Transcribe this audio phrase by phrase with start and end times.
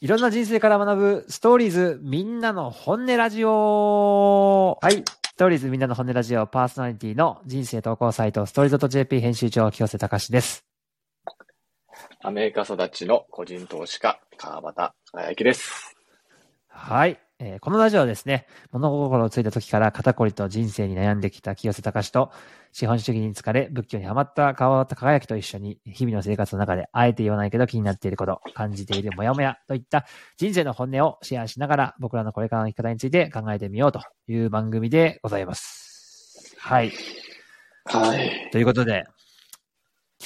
[0.00, 5.02] いろんな人生から学ぶストーリーズみんなの本音ラジオはい。
[5.24, 10.64] ストーリーズみんなの本音ラジオパーソナリティの人生投稿サイトストーリーズ .jp 編集長清瀬隆です。
[12.22, 15.96] アメリカ育ちの個人投資家、川端輝之です。
[16.68, 17.18] はい。
[17.40, 22.32] えーこのラジオはですね、物心をついた時から肩こりと人生に悩んできた清瀬隆と、
[22.72, 30.04] 資本主義に疲れ、仏教にハマった川端輝きと一緒に、日々の生活の中で、あえて言わないけど気になっていること、感じているモヤモヤといった
[30.36, 36.56] 人生の本音をシェアしながら、僕らのこれからの生き方について考えてみようという番組でございます。
[36.58, 36.92] はい。
[37.84, 38.48] はい。
[38.50, 39.04] ということで、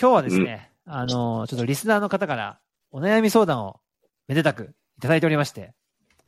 [0.00, 2.60] 今日はですね、あの、ちょっとリスナーの方から
[2.90, 3.80] お悩み相談を
[4.28, 5.74] めでたくいただいておりまして、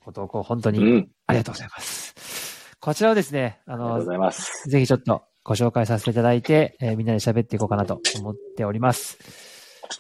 [0.05, 1.09] ご投稿本当にうん。
[1.27, 2.77] ありがとうございます。
[2.81, 4.69] こちらをですね、あのありがとうご、ざいます。
[4.69, 9.19] ぜひちょっとご紹介させていただいて、えーみんなで喋っていこうかなと思っております。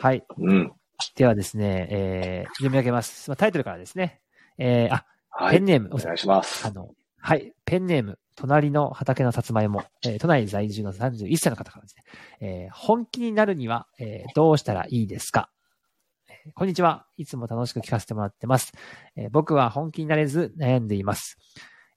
[0.00, 0.24] はい。
[0.38, 0.72] うん。
[1.16, 3.30] ではですね、えー読み上げます。
[3.30, 4.20] まあタイトルからですね。
[4.58, 5.56] えーあ、はい。
[5.56, 6.70] ペンネーム、お願いしますあ。
[6.70, 12.04] の、はい、ペンネーム、隣の畑のさつまいも、えー都内在住の31歳の方からですね、
[12.40, 15.53] えー本気になるには、えーどうしたらいいですか、えー
[16.52, 17.06] こんにちは。
[17.16, 18.74] いつも楽しく聞かせてもらってます。
[19.16, 21.38] えー僕は本気になれず悩んでいます。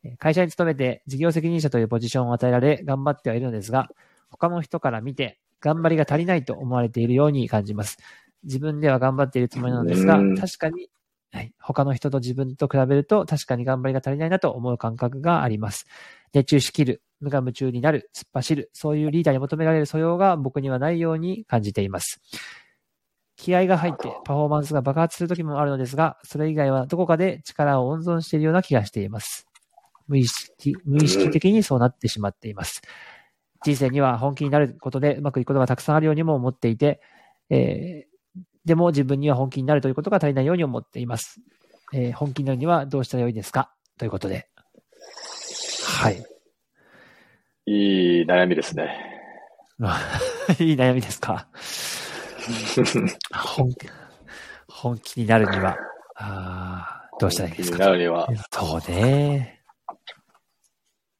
[0.05, 3.89] えー会社に勤めて事業責任者というポジションを与えられ頑張ってはいるのですが、
[4.29, 7.97] 他の人から見て頑張りが足りないと思われているように感じます。
[8.45, 10.89] 自分では頑張っているつもりなのですがうん、確かに
[11.33, 11.51] はい。
[11.59, 15.85] 他の人と自分と比べると確かに頑張りが足りないなと思う感覚があります。
[16.33, 22.21] 熱中しきる、無我夢中になる、突っ走る、そういうリーダーに求められる素養が僕にはないように感じています。
[23.37, 29.47] 気合が入ってパフォーマンスが爆発する時もあるのですが、それ以外はどこかで力を温存しているような気がしています。
[30.07, 32.81] 無意識、無意識的にそうなってしまっています。
[33.63, 36.99] 人生には本気になることでうまくいくことがたくさんあるようにも思っていて、
[37.49, 38.17] えー
[38.65, 41.39] でも自分には本気になるということが足りないように思っています。
[41.93, 43.71] えー本気になるにはどうしたらよいですか？
[43.97, 44.49] ということで。
[45.85, 46.21] はい。
[47.65, 48.97] いい悩みですね。
[50.59, 51.47] いい悩みですか？
[53.33, 53.89] 本気、
[54.67, 55.77] 本気になるには、
[56.15, 59.61] あーどうしたらいいですか気になるには、そうね。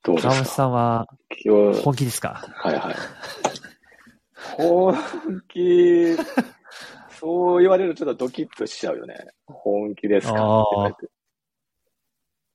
[0.03, 0.29] どうですか？
[0.29, 1.07] 川本さんは
[1.83, 2.43] 本気ですか？
[2.55, 2.95] はいはい。
[4.55, 4.95] 本
[5.47, 6.15] 気、
[7.19, 9.15] そう言われるとちょっとドキッとしちゃうよね。
[9.45, 10.33] 本気ですか？
[10.33, 10.39] って
[10.75, 11.09] 言われて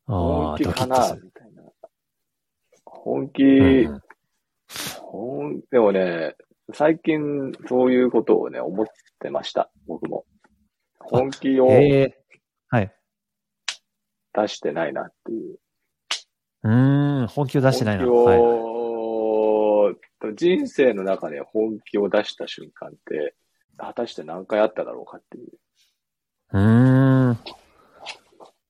[0.07, 1.15] あ本気かな？
[1.23, 1.63] みたいな。
[2.85, 4.01] 本気、うん。
[5.01, 6.35] ほん、でもね、
[6.75, 8.87] 最近そういうことをね、思っ
[9.19, 9.71] てました。
[9.87, 10.25] 僕も。
[10.99, 12.19] 本気をええ
[12.69, 12.95] はい。
[14.33, 15.59] 出してないなっていう。
[16.65, 18.05] うーん、本気を出してないな。
[18.07, 18.39] 本気はい。
[18.41, 19.95] を、
[20.35, 23.35] 人生の中で本気を出した瞬間って、
[23.77, 25.49] 果たして何回あっただろうかっていう
[26.53, 27.35] うーん、の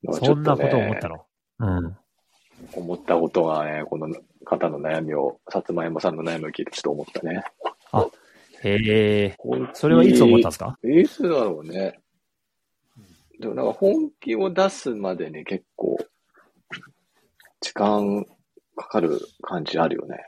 [0.04, 1.26] がちそんなことを思ったの？
[1.58, 1.96] うん。
[2.74, 4.08] 思ったことがね、この
[4.44, 7.44] 方の悩みを、さつまいもさんの悩みを聞いてちょっと思ったね。
[8.64, 9.36] へえ、
[9.74, 10.78] それはいつ思ったんですか？
[10.84, 12.00] いつだろうね。
[13.40, 15.98] でもなんか本気を出すまでに結構、
[17.60, 18.24] 時間
[18.76, 20.18] かかる感じあるよね。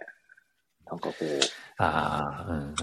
[0.87, 1.25] なんかこう、
[1.79, 2.75] ああ、うんうん。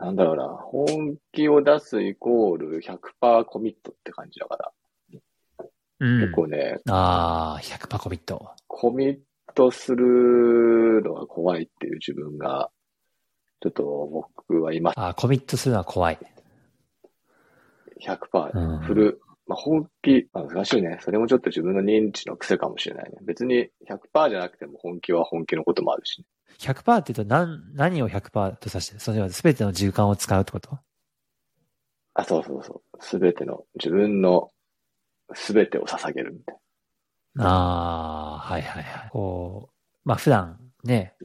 [0.00, 4.72] なんだろうな、本気を出すイコール100%コミットって感じだから、
[5.98, 8.50] うん結構ね、ああ、100%コミット。
[8.68, 9.18] コミッ
[9.54, 12.70] トするのが怖いっていう自分が、
[13.60, 16.18] ちょっと僕は今ああ、コミットするのは怖い。
[18.00, 19.20] 100%うん振る。
[19.46, 20.98] まあ、本気、まあ、難しいね。
[21.00, 23.18] それもちょっと自分の認知の癖かもしれないね。
[23.22, 26.26] 別に100%じゃなくても本気は本気のこともあるし、ね。
[26.58, 29.00] 100%って言うと何、何を100%と指してる？
[29.00, 30.78] それは全ての時間を使うってこと？
[32.14, 32.98] あ、そうそうそう。
[33.00, 34.50] すべての、自分の
[35.34, 36.56] すべてを捧げるみたい
[37.38, 39.10] ああ、はいはいはい。
[39.10, 41.16] こう、まあ普段ね、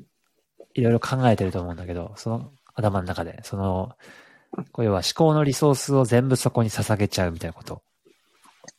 [0.75, 3.93] いろいろ考えてると思うんだけど、その頭の中で、その、
[4.71, 7.81] こう要は思考のリソースを全部そこに捧げちゃうみたいなこと。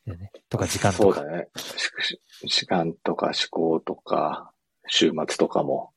[0.07, 0.31] ね。
[0.49, 0.99] とか時間な。
[0.99, 1.21] とか。
[1.21, 1.49] そうだね。
[1.57, 4.53] し時間とか思考とか、
[4.87, 5.91] 週末とかも。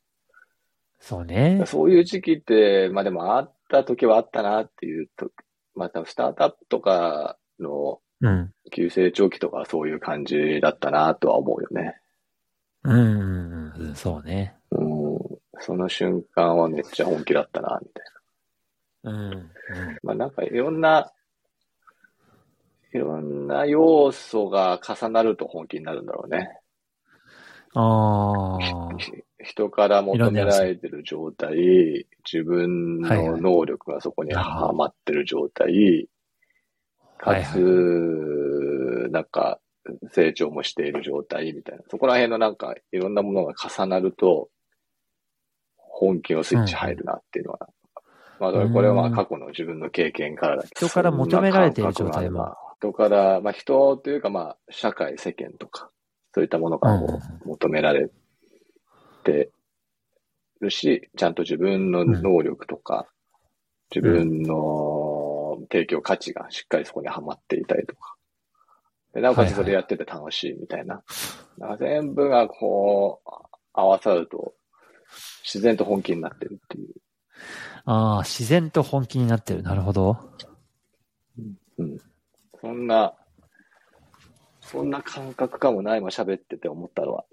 [0.99, 1.63] そうね。
[1.65, 5.29] そういう時期って、まあでもあった時はあったなっていうと、
[5.75, 8.51] またスタートアップとかのうん。
[8.71, 11.95] 急成長期とかそういう感じだったなとは思うよね。
[12.83, 13.95] うんうんうんうん。
[13.95, 14.55] そうね。
[14.71, 15.08] うん。
[15.59, 18.05] その瞬間はめっちゃ本気だったな、みたい
[19.03, 19.13] うん。
[19.13, 19.31] うん。
[19.31, 19.47] な。
[20.03, 21.11] まあなんかいろんな、
[22.93, 26.59] いろんな要素が重なると本気になるんだろうね。
[27.73, 28.97] ああ。
[28.97, 29.11] ひ
[29.41, 36.09] 人から求められてる状態、自分の能力がそこにはまってる状態、
[37.17, 39.59] かつ、なんか、
[40.11, 41.83] 成長もしている状態みたいな。
[41.89, 44.49] そこら辺のなんか、いろんなものが重なると、
[45.99, 47.69] 本気のスイッチ入るなっていうのは、
[48.39, 52.55] まあ、これはまあ過去の自分の経験からだ人から求められている状態も。
[52.79, 55.89] 人から、まあ人というかまあ社会、世間とか、
[56.33, 58.09] そういったものからこう求められ
[59.25, 59.49] て
[60.61, 63.09] るし、ちゃんと自分の能力とか、
[63.93, 68.15] 自分の提供価値がしっかりそこにはまっていたりとか。
[69.13, 71.03] でなおかつそれやってて楽しいみたいな。
[71.57, 73.29] なんか全部がこう、
[73.73, 74.53] 合わさると、
[75.43, 76.93] 自然と本気になってるっていう。
[77.85, 79.63] ああ、自然と本気になってる。
[79.63, 80.17] なるほど。
[81.77, 81.97] うん。
[82.61, 83.13] そんな、
[84.61, 87.25] そんな感覚かもないも喋ってて思ったのは。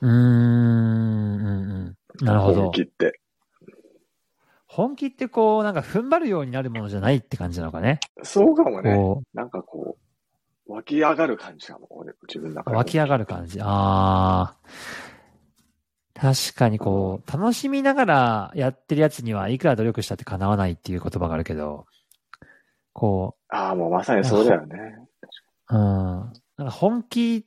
[0.00, 2.24] うーん、うん、うん。
[2.24, 2.72] なるほど本。
[2.72, 3.20] 気って。
[4.66, 8.00] 本気ってこう、なんか踏ん張るようになるものじゃないって感じなのかね。
[8.22, 8.94] そうかもね。
[8.94, 9.96] こなんかこ
[10.66, 12.78] う、湧き上がる感じかも、俺、自分の中う、で。
[12.78, 13.60] 湧き上がる感じ。
[13.60, 14.56] ああ。
[16.14, 21.86] 確かにこう、楽しみながらやってるやつにはいくら努力したって叶わないっていう言葉があるけど、
[22.92, 24.76] こああ、もうまさにそうだよね。
[25.70, 25.80] う、うん。
[26.58, 27.46] なんか本気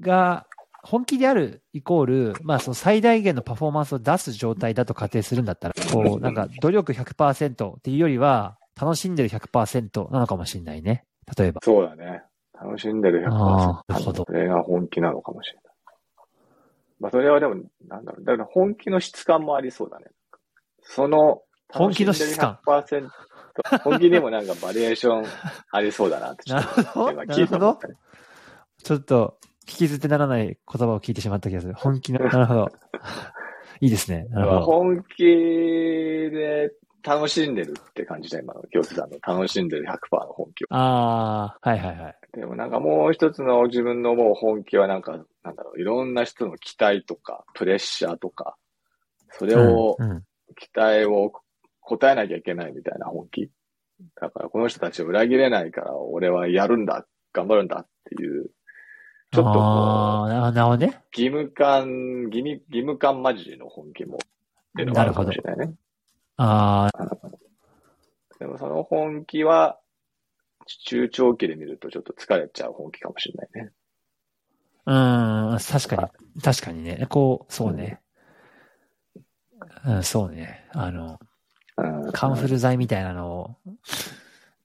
[0.00, 0.46] が、
[0.82, 11.04] 本気であるイコール、まあその最大限のパフォーマンスを出す状態だと仮定するんだったら、こう、なんか努力100%っていうよりは、楽しんでる100%なのかもしれないね。
[11.38, 11.60] 例えば。
[11.62, 12.22] そうだね。
[12.54, 13.30] 楽しんでる100%。
[13.30, 15.69] あーなるほどそれが本気なのかもしれない。
[17.00, 17.54] まあ、それはでも、
[17.88, 18.24] なんだろう。
[18.24, 20.06] だから本気の質感もありそうだね。
[20.82, 21.42] その、
[21.72, 23.80] 本気の質感楽しんでる100%。
[23.82, 25.24] 本気にもなんかバリエーション
[25.72, 27.94] ありそうだなって、ちょっとなるほど今聞いたね
[28.82, 31.74] ちょっと、聞き捨てならない言葉を聞いてしまった気がする。
[31.74, 32.68] 本気の、なるほど。
[33.80, 34.26] いいですね。
[34.30, 34.60] なるほど。
[34.62, 40.66] 本気で楽しんでるって感じだ、今の京瀬さんの楽しんでる100%の本気を。
[40.70, 42.19] ああ、はいはいはい。
[42.32, 45.12] でもなんかもう一つの自分のもう本気はなんか、
[45.42, 48.56] なんだろう、いろんな人の期待とか、プレッシャーとか、
[49.30, 50.24] それを、うんうん
[50.56, 51.30] 期待を
[51.80, 53.48] 答えなきゃいけないみたいな本気？
[54.20, 58.50] だからこの人たちを裏切れないから俺はやるんだ、頑張るんだっていう、
[59.30, 60.86] ちょっとこああ、ななるほどね。
[60.86, 64.18] う、義務感、義務、義務感混じりの本気も、っ
[64.76, 65.74] ていうのがあるかもしれないね。
[66.36, 67.08] ああ、
[68.40, 69.78] でもその本気は、
[70.78, 73.72] 中長期で見るとちょっと疲れちゃう本気かもしれないね。
[74.86, 77.06] うん、確かに、確かにね。
[77.08, 78.00] こう、そうね。
[79.86, 80.66] うん、そうね。
[80.72, 81.18] あの、
[81.76, 83.56] うんカンフル剤みたいなのを、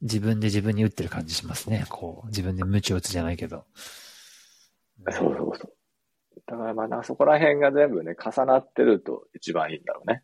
[0.01, 1.85] 自分で自分に打ってる感じしますね。
[1.89, 3.65] こう、自分で鞭を打つじゃないけど。
[5.11, 5.73] そうそうそう。
[6.45, 10.23] だからまあな、そこら辺が全部ね、重なってると一番いいんだろうね。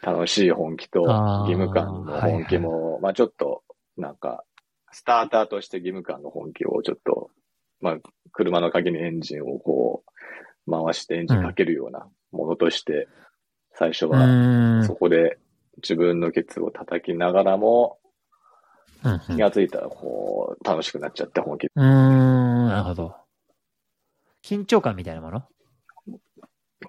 [0.00, 3.62] 楽しい本気と義務感の本気も、まあちょっと、
[3.98, 4.44] なんか、
[4.90, 7.30] スターターとして義務感の本気をちょっと、
[7.80, 7.96] まあ、
[8.32, 10.02] 車の鍵にエンジンをこ
[10.66, 13.08] う、回してエンジンかけるようなものとして、
[13.74, 14.84] 最初うは。
[14.84, 15.38] そこで
[15.76, 17.98] 自分のケツを叩きながらも、
[19.04, 21.66] うんうん気がついたらこう、楽しくなっちゃって本気。
[21.66, 23.14] うーん、なるほど。
[24.42, 25.44] 緊張感みたいなもの？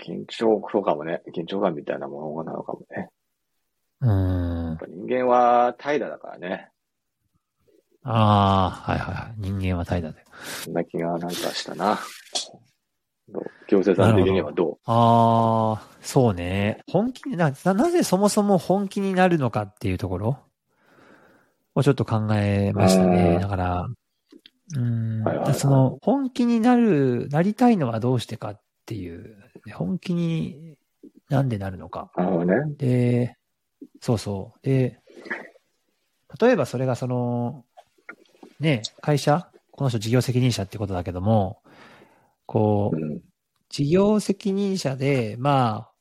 [0.04, 3.10] 緊張とかもね、緊張感みたいなものなのかもね。
[4.02, 4.78] うーん
[5.08, 6.70] 人間は怠惰だからね。
[8.12, 9.34] ああ、はいはいはい。
[9.38, 10.26] 人間は怠惰で。
[10.64, 12.00] そんな気がなんかしたな。
[13.32, 16.80] どう強制さん的にはどああ、そうね。
[16.88, 20.40] 本気にな、な、なぜそもそも本気になるのかっていうところ？
[21.76, 23.38] をちょっと考えましたうね。
[23.38, 29.38] んだから、うーん、はいはいはいその、本気になる、なりたいのはどうしてかっていう、
[29.72, 30.76] 本気に
[31.30, 32.12] なんでなるのか。
[32.18, 32.76] うなるほどね。
[32.76, 33.36] で、
[34.02, 34.60] そうそう。
[34.66, 35.00] で、
[36.42, 37.66] 例えばそれがその、
[38.60, 39.50] ね、会社
[39.80, 41.62] この人事業責任者ってことだけども、
[42.46, 43.22] こうう、ん。
[43.70, 45.92] 事業責任者で、まあ、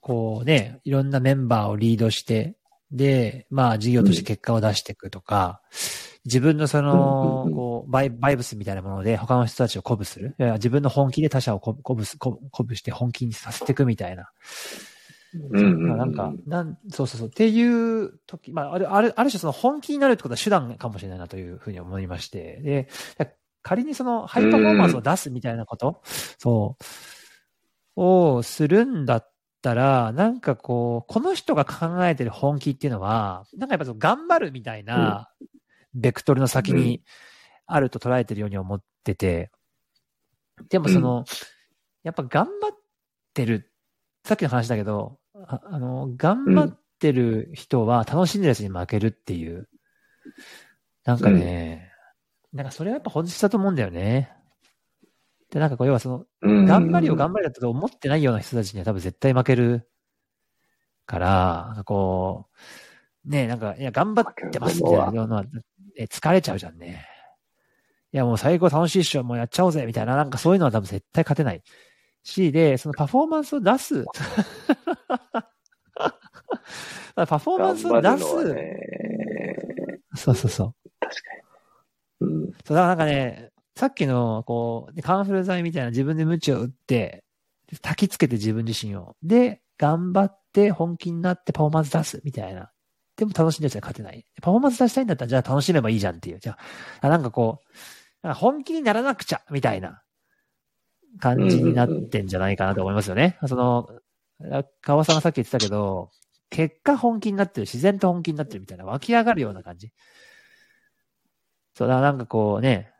[0.00, 2.56] こうね、いろんなメンバーをリードして、
[2.92, 5.60] で、まあ事業として結果を出していくとか、
[6.24, 10.36] 自分のそのう、んこう、バイバイブスみたいなもので他の人たちを鼓舞する。
[10.38, 14.30] いや自分の本気で他者を鼓鼓舞鼓舞して本気にさせていくみたいな。
[15.34, 17.28] うんまあなんか、なん、そうそうそう。
[17.28, 22.60] っていう時、まあ、ある、ある、ある種その本気になるってことは手段かもしれないなというふうに思いまして。
[22.62, 22.88] で、
[23.62, 26.00] 仮にそのハイパフォーマンスを出すみたいなこと、
[26.38, 26.84] そう、
[27.96, 35.30] をするんだったら、なんかこう、この人が考えてる本気っていうのは、なんかやっぱその頑張るみたいな、
[35.94, 37.02] ベクトルの先に
[37.66, 39.50] あると捉えてるように思ってて、
[40.68, 41.24] でもその、
[42.04, 42.78] やっぱ頑張っ
[43.34, 43.72] てる、
[44.26, 49.68] さっきの話だけど、ああの、頑張ってる人は楽しんでるやつに負けるっていう。
[51.04, 51.92] なんかね、
[52.52, 54.32] なんかそれはやっぱ本質だと思うんだよね。
[55.52, 59.88] で、なんかこう、要はその、うん頑張りを頑張りだったと思ってないような人たちには多分絶対負ける
[61.06, 62.48] から、なんかこ
[63.24, 65.44] う、ねえ、なんか、いや、頑張ってますみたいなのは、
[65.96, 67.06] え疲れちゃうじゃんね。
[68.12, 71.62] いや、もう最高楽しいっしょ、もうやっちゃおうぜ、みたいな、なんかそういうのは多分絶対勝てない。
[72.26, 74.04] し、で、そのパフォーマンスを出す。
[77.14, 78.54] パフォーマンスを出す。
[78.54, 78.78] ね、
[80.14, 80.74] そうそうそう。
[81.00, 81.20] 確か
[82.26, 82.28] に。
[82.28, 82.52] うん。
[82.64, 87.24] そう、だからなんかね、さっきの、こう、カンフル剤みたいな自分で鞭を打って、
[87.82, 89.16] 焚きつけて自分自身を。
[89.22, 92.70] で、頑張って本気になってパフォーマンス出すみたいな。
[93.16, 94.26] でも楽しんでるやつは勝てない。
[94.42, 96.40] パフォーマンス出したいんだったら、じゃあ楽しめばいいじゃんっていう。
[96.40, 96.58] じゃあ、
[97.06, 97.60] あなんかこ
[98.24, 100.02] う、本気にならなくちゃみたいな
[101.20, 103.38] 感じになってんじゃないかなと思いますよね。
[103.46, 103.88] その、
[104.82, 106.10] 川さんがさっき言ってたけど、
[106.50, 109.92] 結果本気になってる、自然と本気になってるみたいな湧き上がるような感じ。
[111.74, 112.92] そうだ、なんかこうね、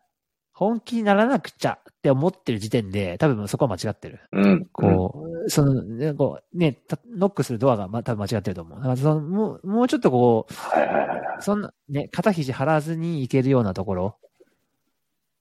[0.53, 4.21] 本気にならなくちゃって思ってる時点で、多分そこは間違ってる。
[4.33, 4.67] うん。
[4.73, 8.79] こう、その、ね、こう、ね、たノックするドアが、ま、多分間違ってると思う。
[8.79, 10.47] だからその、もう、もうちょっとこ。
[10.49, 14.17] う、そんな、ね、肩肘張らずに行けるようなところ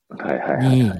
[0.09, 0.77] はいはいはい。
[0.77, 0.91] に、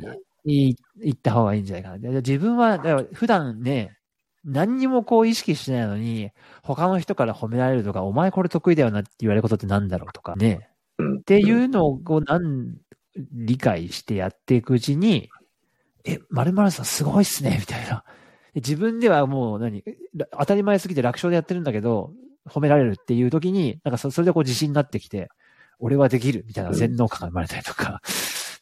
[0.45, 1.97] に行った方がいいんじゃないかな。
[1.97, 3.97] で自分は、だから普段ね、
[4.45, 6.31] 何にもこう意識してないのに、
[6.63, 10.69] 他の人から褒められるとか、お前これ得意だよなって言われることってなんだろうとかね。
[10.99, 12.75] うんっていうのをこうなん
[13.33, 15.29] 理解してやっていくうちに、
[16.05, 18.03] え、〇〇さんすごいっすね、みたいな。
[18.53, 19.83] で自分ではもう何、
[20.15, 22.13] ら当たり前すぎて楽勝でやってるんだけど、
[22.47, 25.29] 褒められるっていう時に、なんかそそれでこう自信になってきて、
[25.79, 28.01] 俺はできるみたいな全能感が生まれたりとか。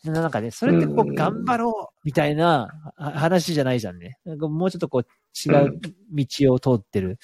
[0.04, 2.68] なんかね、それってこう頑張ろうみたいな
[2.98, 4.18] あ話じゃないじゃんね。
[4.26, 5.06] なんかもうちょっとこう
[5.50, 5.80] 違う
[6.12, 7.20] 道を通ってる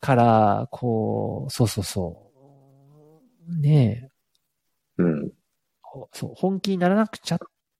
[0.00, 2.32] から、こう、そうそうそ
[3.48, 3.60] う。
[3.60, 4.10] ね
[4.98, 5.02] え。
[5.02, 5.32] うん。
[6.12, 7.38] そう、本気にならなくちゃっ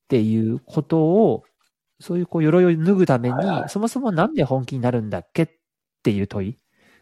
[0.09, 1.45] ていうことを、
[2.01, 3.35] そういうこう、鎧を脱ぐために
[3.69, 5.49] そもそもなんで本気になるんだっけっ
[6.03, 6.59] ていう問い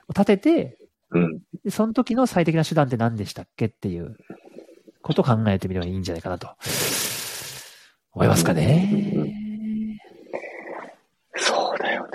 [0.08, 0.78] を立てて、
[1.10, 1.38] うん。
[1.62, 4.16] でその時の最適な手段って何でしたっけっていう
[5.04, 6.48] ことを考えてみればいいんじゃないかなと。
[8.12, 8.88] 思いますかね。
[11.36, 12.10] そうだよね。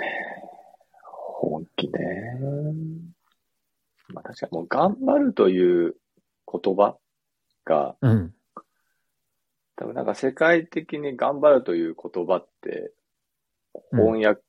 [1.04, 2.40] 本気ね。
[4.08, 5.94] まあ確かにもう頑張るという
[6.50, 6.96] 言葉
[7.64, 8.34] が、うん。
[9.76, 12.92] 多分なんか世界的に頑張るという言葉って
[13.92, 14.40] 翻訳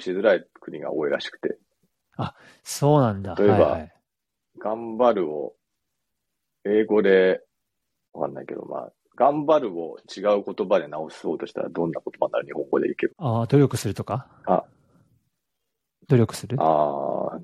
[0.00, 1.58] しづらい国が多いらしくて、
[2.62, 3.34] そうなんだ。
[3.38, 3.92] 例えばはいはい、
[4.58, 5.54] 頑張るを
[6.64, 7.42] 英語で
[8.14, 14.26] わかんないけど、まあ、頑張るを違う言葉で直そうとしたらどんな言葉になる日本語でいけるああ、努力するとか？
[14.46, 14.64] あ
[16.08, 16.56] 努力する？
[16.60, 17.40] ああ、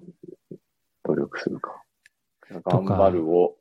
[1.04, 1.82] 努力するか。
[2.64, 3.56] 頑張るを、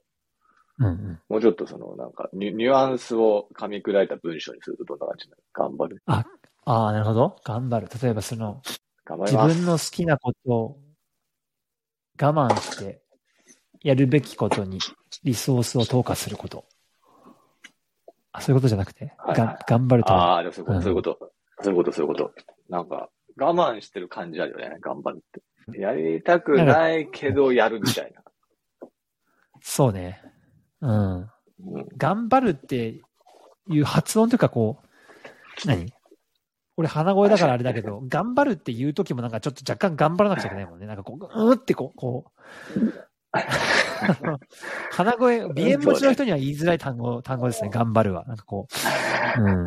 [0.80, 1.20] うんうん。
[1.30, 5.44] もうちょっとその、なんかニュ、ニュアンスを噛み砕いた文章にするとどんな感じになる？
[5.54, 6.04] 頑張る。
[6.08, 6.26] あ
[6.66, 7.36] あ、なるほど。
[7.44, 7.88] 頑張る。
[8.02, 8.62] 例えばその、
[9.22, 9.38] 自。
[9.38, 10.80] 分の好きなことを
[12.22, 13.02] 我慢して
[13.82, 14.80] やるべきことに
[15.24, 16.66] リソースを投下すること。
[18.32, 20.36] あ、そういうことじゃなくて、はいが頑張るとは。
[20.36, 21.20] ああ、でもそういうこと、そういうこと。
[21.62, 22.34] そういうこと、そういうこと。
[22.70, 25.80] なんか、我慢してる感じあるよね、頑張るって。
[25.80, 28.22] やりたくないけどやるみたいな。
[29.62, 30.22] そうね。
[30.82, 31.18] うん。
[31.18, 31.30] うん
[31.98, 33.02] 頑張るって
[33.68, 35.94] いう発音というかこう、何？
[36.78, 40.88] 俺鼻声だからあれだけど、 頑張るっていう時もなんかちょっと若干頑張らなくちゃいけないもんね。
[40.88, 42.32] なんかこう、うーってこう、こ
[42.78, 43.09] う。
[44.92, 47.70] 鼻声、鼻炎持ちの人には言いづらい単語、単語ですね。
[47.70, 48.26] 頑張るは。
[48.26, 48.68] なんかこ
[49.38, 49.42] う。
[49.42, 49.66] うん。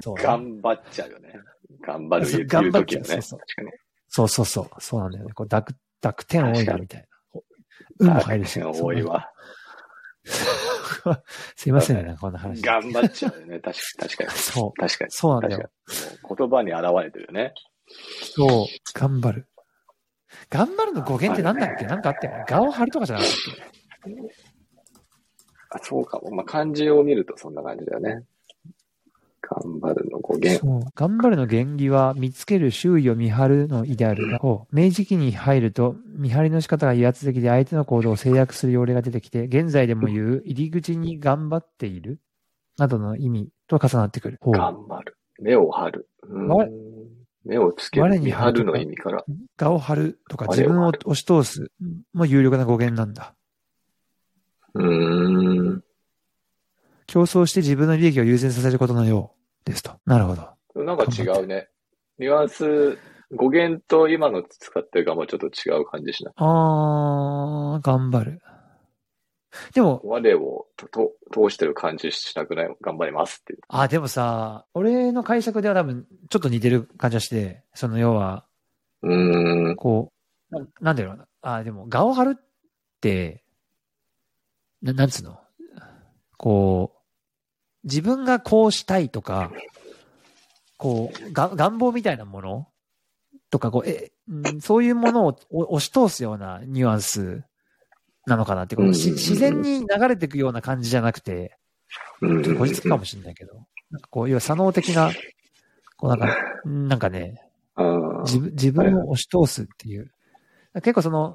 [0.00, 1.34] そうね、頑張っちゃうよね。
[1.82, 3.04] 頑張る頑張っちゃう。
[3.04, 3.40] そうそう。
[4.08, 4.68] そうそうそう。
[4.80, 5.32] そうなんだよね。
[5.32, 7.06] こう濁、濁点多いな、みたいな。
[7.32, 7.44] こ
[7.98, 8.60] ううんも入るし。
[8.62, 9.30] 多いわ。
[11.56, 12.62] すいませんね、こんな話。
[12.62, 13.60] 頑張っちゃうよね。
[13.60, 14.30] 確か確かに。
[14.30, 14.80] そう。
[14.80, 15.10] 確かに。
[15.10, 15.70] そうなんだよ
[16.36, 17.54] 言葉に現れてるよね。
[18.34, 18.66] そう。
[18.94, 19.48] 頑張る。
[20.50, 21.86] 頑張るの語源ってなんだっけ？
[21.86, 24.20] なんかあって、画を張るとかじゃなかったっけ？
[25.70, 26.30] あ、そうかも。
[26.30, 28.22] まあ、漢字を見るとそんな感じだよね。
[29.42, 30.60] 頑張るの語源。
[30.60, 30.80] そう。
[30.94, 34.38] 頑張るの原理は、見つける周囲を見張るの意である。
[34.40, 42.20] こう明治期に入ると、見張りの仕方が威圧的で相手の行動を制約する要例が出てきて、現在でも言う、入り口に頑張っている
[42.76, 44.38] などの意味と重なってくる。
[44.42, 45.16] 頑張る。
[45.40, 46.08] 目を張る。
[46.22, 46.68] うん我
[47.46, 48.02] 目をつける。
[48.02, 49.24] 我に見張るの意味から。
[49.56, 51.70] 画を張るとか自分を押し通す
[52.12, 53.34] も有力な語源なんだ。
[54.74, 55.84] うーん。
[57.06, 59.32] 競争して自分の利益を優先させることのよ
[59.64, 59.92] うですと。
[60.04, 60.84] なるほど。
[60.84, 61.68] なんか違うね。
[62.18, 62.98] ニュアンス、
[63.34, 66.34] 語源と今の使ってるかもちょっと違う感じしない。
[66.36, 68.42] あー、頑張る。
[69.74, 72.76] でも、我をとと通してる感じしなくない？
[72.80, 73.60] 頑張りますっていう。
[73.68, 78.44] あ、でもさ、俺の解釈では多分、ちょっと似てる感じがして、その要は、
[79.02, 79.76] うーん。
[79.76, 80.12] こ
[80.50, 81.26] う、ななんだろうな。
[81.42, 82.44] あ、でも、顔張るっ
[83.00, 83.42] て、
[84.82, 85.38] ななんつうの？
[86.36, 86.98] こう、
[87.84, 89.52] 自分がこうしたいとか、
[90.76, 92.68] こう、が願望みたいなもの
[93.50, 97.44] とか、こう、え、うんそういうものをお押し通すようなニュアンス
[98.26, 101.56] なのかなって、こうしうん自然に流れていくような感じじゃなくて、
[102.20, 103.54] うんちょっとこじつくかもしれないけど、
[103.90, 105.10] なんかこう、要は左脳的な、
[105.96, 107.40] こうなんか、なんかね、
[108.24, 110.10] 自分自分を押し通すっていう。
[110.74, 111.32] 結構その、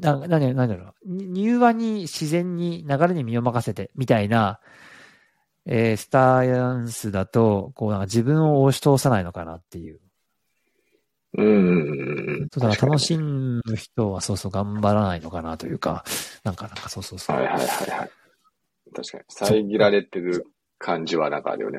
[0.00, 1.12] な、な、なんだろう。
[1.12, 4.60] に柔和に自然に流れに身を任せてみたいな、
[5.66, 10.00] えースタインスだと、こうなんか自分を押し通さないのかなっていう。
[11.34, 16.04] うんそうだから楽しむ人はそうそう頑張らないのかなというか、
[16.44, 17.36] なんかなんかそうそうそう。
[17.36, 18.10] はいはいはいはい。
[18.94, 19.24] 確かに。
[19.28, 20.46] 遮られてる
[20.78, 21.78] 感じはなんかあるよね。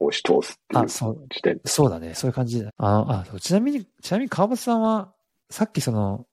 [0.00, 1.60] 押し通すっていあ、うそう、時点で。
[1.66, 2.14] そうだね。
[2.14, 2.72] そういう感じだ。
[2.76, 5.12] あの、あ、そうちなみに、ちなみに川端さんは、
[5.50, 6.26] さっきその、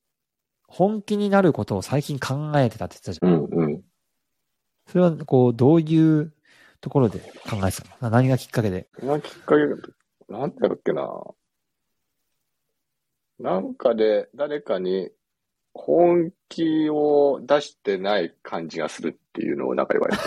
[0.68, 3.46] 本気になることを最近考えてたって言ってたじゃん。
[3.46, 3.82] うんうん。
[4.88, 6.34] それは、こう、どういう
[6.82, 7.96] ところで考えてたの？
[8.02, 8.88] な何がきっかけで？
[9.00, 11.08] そのきっかけ、なんだろっけな。
[13.39, 15.10] なんかで誰かに
[15.74, 20.24] 本気を出してない感じがするっていうのをなんか言われて。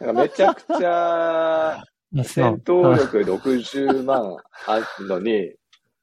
[0.00, 1.82] なんかめちゃくちゃ
[2.24, 5.54] 戦闘力60万あるのに、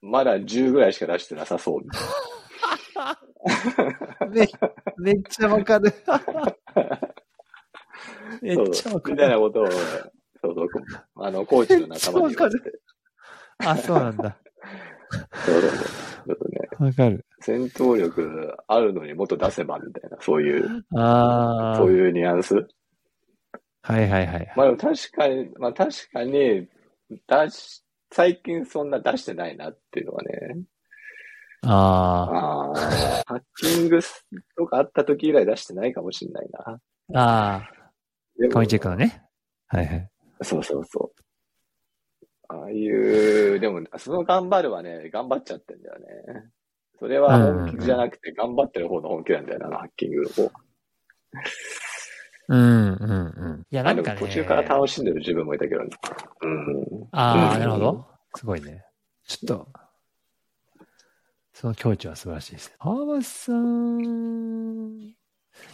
[0.01, 2.01] まだ10ぐらいしか出してなさそうみたい
[4.29, 4.47] め
[4.97, 5.93] めっちゃわかる。
[8.41, 8.69] めっな。
[8.69, 9.39] ちゃわかみたいなる。
[9.41, 9.67] ことを、
[10.41, 10.69] そうそう、
[11.15, 12.79] あの、コーチの仲間に言われて。
[13.59, 14.37] あ、そうなんだ。
[15.45, 15.87] そうそうそう。
[16.27, 17.25] ちょっとね、わかる。
[17.39, 21.77] 戦闘力あるのにもっと出せばみたいな、そういう、ああ。
[21.77, 22.55] そういうニュアンス？
[23.83, 24.53] はいはいはい。
[24.55, 26.67] まあでも確かに、まあ確かに、
[27.09, 30.63] 出し、最近そんな出してないなっていうのはね。
[31.67, 32.75] あああ、
[33.25, 33.99] ハッキング
[34.57, 37.19] とかあった時以来出してないかもしれないな。
[37.21, 37.23] あ。
[37.23, 37.69] ああ。
[38.37, 39.23] でもカミチェックのね。
[39.67, 40.09] はいはい。
[40.41, 41.24] そうそうそう。
[42.47, 46.05] ああいう、でも、その頑張るはね、頑張っちゃってんだよね。
[46.99, 50.51] それは本気じゃなくて、頑張ってる方の本気なんだよな、ハッキングの方。
[52.47, 53.15] うんうんう
[53.57, 53.65] ん。
[53.71, 54.19] いや、なんかね。
[54.19, 55.89] 途中から楽しんでる自分もいたけどね。
[56.41, 57.07] うん。
[57.11, 58.07] ああ、うんなるほど。
[58.35, 58.85] すごいね。
[59.27, 59.67] ちょっと、
[61.53, 62.75] その境地は素晴らしいです。
[62.77, 64.99] 川端さん。
[64.99, 65.15] い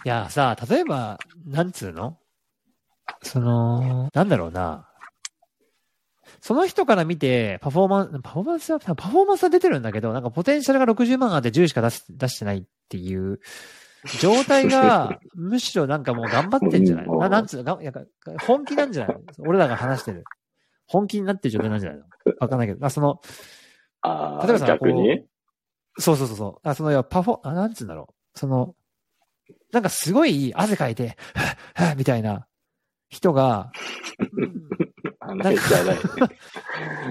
[0.05, 2.17] や、さ、例えば、なんつうの？
[3.23, 4.87] その、なんだろうな。
[6.41, 13.39] その人から見て、パフォーマンス、パフォーマンスは、パフォーマンスは出てるんだけど、なんかポテンシャルが60万あって10しか出し出してないっていう
[14.19, 17.19] 状態が、 むしろなんかもう頑張ってんじゃないの？
[17.19, 17.79] ななんつうの
[18.41, 19.21] 本気なんじゃないの？
[19.47, 20.23] 俺らが話してる。
[20.87, 22.05] 本気になってる状態なんじゃないの？
[22.39, 22.85] わかんないけど。
[22.85, 23.21] あ、その、
[24.01, 25.23] ああ、例えばさ逆に？
[25.99, 26.67] そうそうそうそう。
[26.67, 28.39] あ、その、パフォ、あ、なんつうんだろう。
[28.39, 28.75] その、
[29.71, 31.17] なんかすごい汗かいて、
[31.97, 32.47] みたいな
[33.09, 33.71] 人が、あ、
[35.35, 35.97] ないじゃない。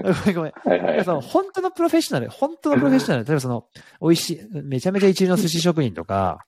[0.03, 0.51] ごめんごめん。
[0.53, 3.65] はいはいその本当のプロフェッショナル、本当のプロフェッショナル、例えばその、
[4.01, 6.39] 美味しい、めちゃめちゃ一流の寿司職人とか、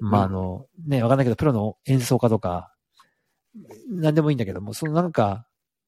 [0.00, 2.72] まああの、ね、わかんないけど、プロの演奏家とか、
[3.88, 5.46] なんでもいいんだけども、そのなんか、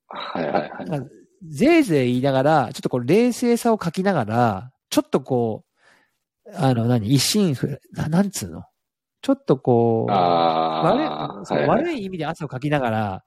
[0.09, 1.01] はいはいはい。
[1.49, 5.65] ぜいぜい言いながら、ちょっとこう冷静さを書きながら、ちょっとこ
[6.47, 8.65] う、あの、何、一心不、ななんつうの？
[9.23, 11.69] ちょっとこう、悪いはいはい。
[11.69, 13.25] 悪い意味で汗をかきながら、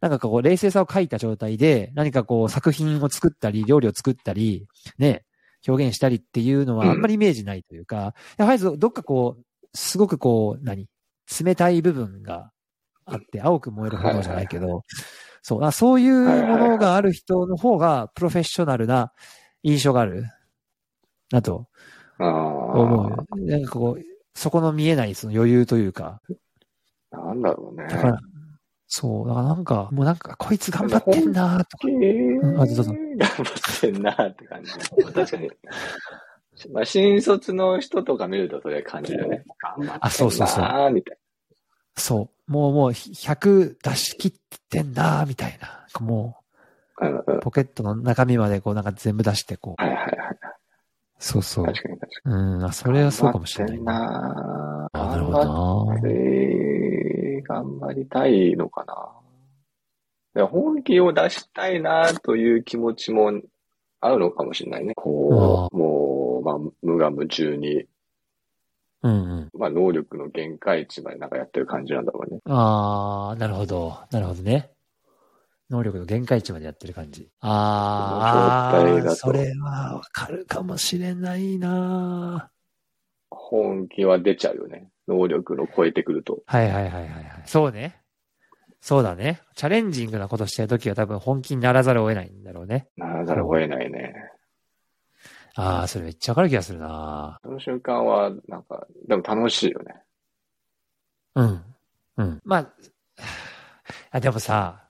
[0.00, 4.66] なんかこう、冷静さを書いた状態で、何かこう、作品を作ったり、料理を作ったり、
[4.98, 5.24] ね、
[5.66, 10.88] 表現したりっていうのはうんあんまりイメージないというか、やはりどどっかこう、すごくこう、何
[11.44, 12.50] 冷たい部分が
[13.04, 14.82] あって、青く燃える炎じゃないけど、
[15.42, 19.12] そう、あそういうものがある人の方が、プロフェッショナルな
[19.62, 20.24] 印象がある、
[21.30, 21.68] なと
[22.18, 23.46] 思う。
[23.46, 26.20] なんかこう、そこの見えないその余裕というか、
[27.10, 27.86] なんだろうね。
[27.88, 28.18] だから、
[28.86, 31.88] そう、だからなんか、もうなんか、こいつ頑張ってんなとか。
[31.88, 34.72] んあどうぞ頑張ってんなって感じ。
[34.72, 35.50] 確かに。
[36.72, 39.44] まあ、新卒の人とか見るとそれ感じるよね。
[39.58, 41.18] 頑張ってんなあそうそうそうーみたい
[41.96, 42.52] そう。
[42.52, 44.32] もうもう100出し切っ
[44.68, 45.86] てんなみたいな。
[46.00, 46.42] も
[47.00, 49.82] う、ポケットの中身までこうなんか全部出してこう。
[49.82, 50.16] はいはいはい。
[51.18, 51.66] そうそう。
[51.66, 52.36] 確かに確かに。
[52.36, 56.00] うん、あそれはそうかもしれないなあなるほどな
[57.48, 59.12] 頑張りたいのかな。
[60.36, 63.32] いや本気を出したいなという気持ちも
[64.00, 64.94] あるのかもしれないね。
[64.94, 67.86] こう、もう、まあ、無我夢中に
[69.02, 69.50] うんうん。
[69.58, 72.40] まあ、能力の限界値までなんかやってる感じなんだろうね。
[72.46, 73.98] あー、なるほど。
[74.10, 74.70] なるほどね。
[75.70, 77.28] 能力の限界値までやってる感じ。
[77.40, 82.50] ああーそれはわかるかもしれないな
[83.30, 84.88] 本気は出ちゃうよね。
[85.08, 86.42] 能力の超えてくると。
[86.46, 87.42] はいはいはいはいはい。
[87.46, 88.00] そうね。
[88.80, 89.40] そうだね。
[89.54, 92.88] チャレンジングなことしてるときは多分本気にならざるを得ないんだろうね。
[92.96, 94.14] ならざるを得ないね。
[95.56, 99.94] あー、それめっちゃわかる気がするなその瞬間は、なんか、でも楽しいよね。
[101.34, 101.64] うん。
[102.18, 102.40] うん。
[102.44, 102.72] まあ、
[104.12, 104.85] あ、でもさ、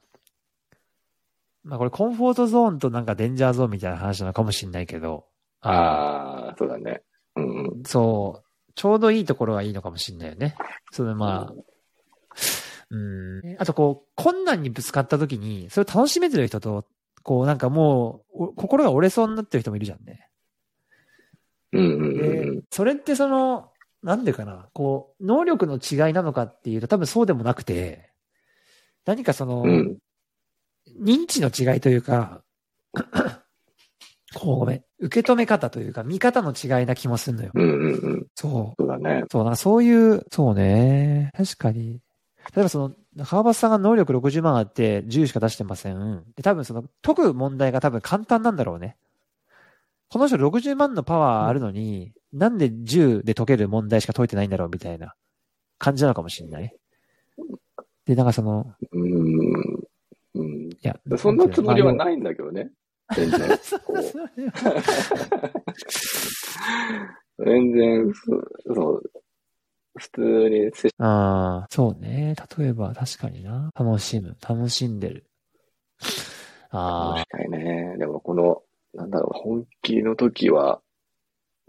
[1.66, 5.26] まあこれコンフォートゾーンとなんかデンジャーゾーンみたいな話なのかもしれないけど、
[5.60, 7.02] あああ、そうだね。
[7.34, 7.82] うんうん。
[7.84, 10.56] そう、ちょうどいいところはいいのかもしれないよね。
[10.92, 11.54] そのまあ、
[12.90, 13.56] うん。
[13.58, 16.86] あとこう、困難にぶつかった時に、それを楽しめてる人と、
[17.24, 20.28] こうなんかもう、お心が折れそうになってる人もいるじゃんね。
[21.72, 23.72] うんうんうんで、それってその、
[24.04, 28.12] なんでかな、こう、能力の違いなのかっていうと多分そうでもなくて、
[29.04, 29.98] 何かその、うん。
[30.98, 31.06] うん。
[31.06, 32.42] 認知の違いというか、
[34.34, 37.52] こうごめん、受け止め方というか、見方の違いな気もするのよ。
[37.54, 38.26] うんうんうん。
[38.34, 38.82] そう。
[38.82, 39.24] そうだね。
[39.30, 41.30] そう、なそういう、そうね。
[41.36, 42.00] 確かに。
[42.54, 46.24] 例えばその、川端さんが能力60万あって10しか出してません。
[46.36, 48.96] で、多分その、解く問題が多分簡単なんだろうね。
[50.08, 55.14] この人60万のパワーあるのに、なんで10で解ける問題しか解いてないんだろうみたいな
[55.78, 56.72] 感じなのかもしれない。
[58.06, 58.95] で、なんかその、うん。
[58.95, 58.95] うん。
[60.86, 61.96] いや、そんなつもりはい。
[61.96, 62.70] ないんだけどね。
[63.14, 63.40] 全然。
[67.38, 69.02] 全然、そそう。
[69.98, 72.34] 普通にああ、そうね。
[72.58, 73.70] 例えば、確かにな。
[73.78, 74.36] 楽しむ。
[74.46, 75.26] 楽しんでる。
[76.70, 77.96] あ確かにね。
[77.98, 78.62] でもこの、
[78.94, 80.80] なんだろう、本気の時は、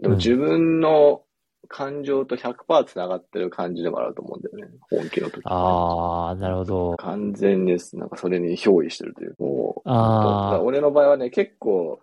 [0.00, 1.22] でもうん自分の
[1.68, 4.74] 感情と100%繋がってる感じでもあると思うんだよね。
[4.90, 5.42] 本気の時。
[5.44, 6.96] あ、ああ、なるほど。
[6.96, 9.36] 完全に、なんかそれに憑依してるという。
[9.38, 12.00] もう、あ俺の場合はね、結構、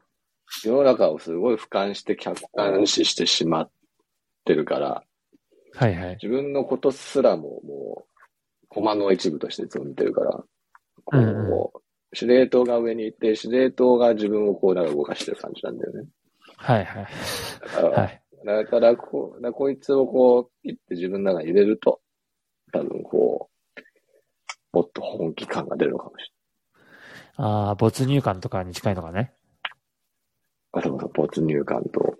[0.63, 3.69] 世の中をすごい俯瞰して客観視してしまっ
[4.45, 5.03] てるから、
[5.73, 6.17] はいはい。
[6.21, 16.07] 自分のことすらももう、コマの一部としていつも見てるから、こう、うんうん司令塔が上にいて、司令塔が自分をこう、なんか動かしてる感じなんだよね。
[16.55, 17.05] はいはい。
[17.91, 18.21] はい。
[18.45, 21.99] だからこう、だこいつをこう、ピッて自分の中に入れると、
[22.71, 23.81] 多分こう、
[24.71, 26.31] もっと本気感が出るのかもし
[27.37, 29.13] ああ、没入感とかに近いのかね。
[29.13, 29.31] れない。
[30.73, 32.19] あ、そうそう、没入感と。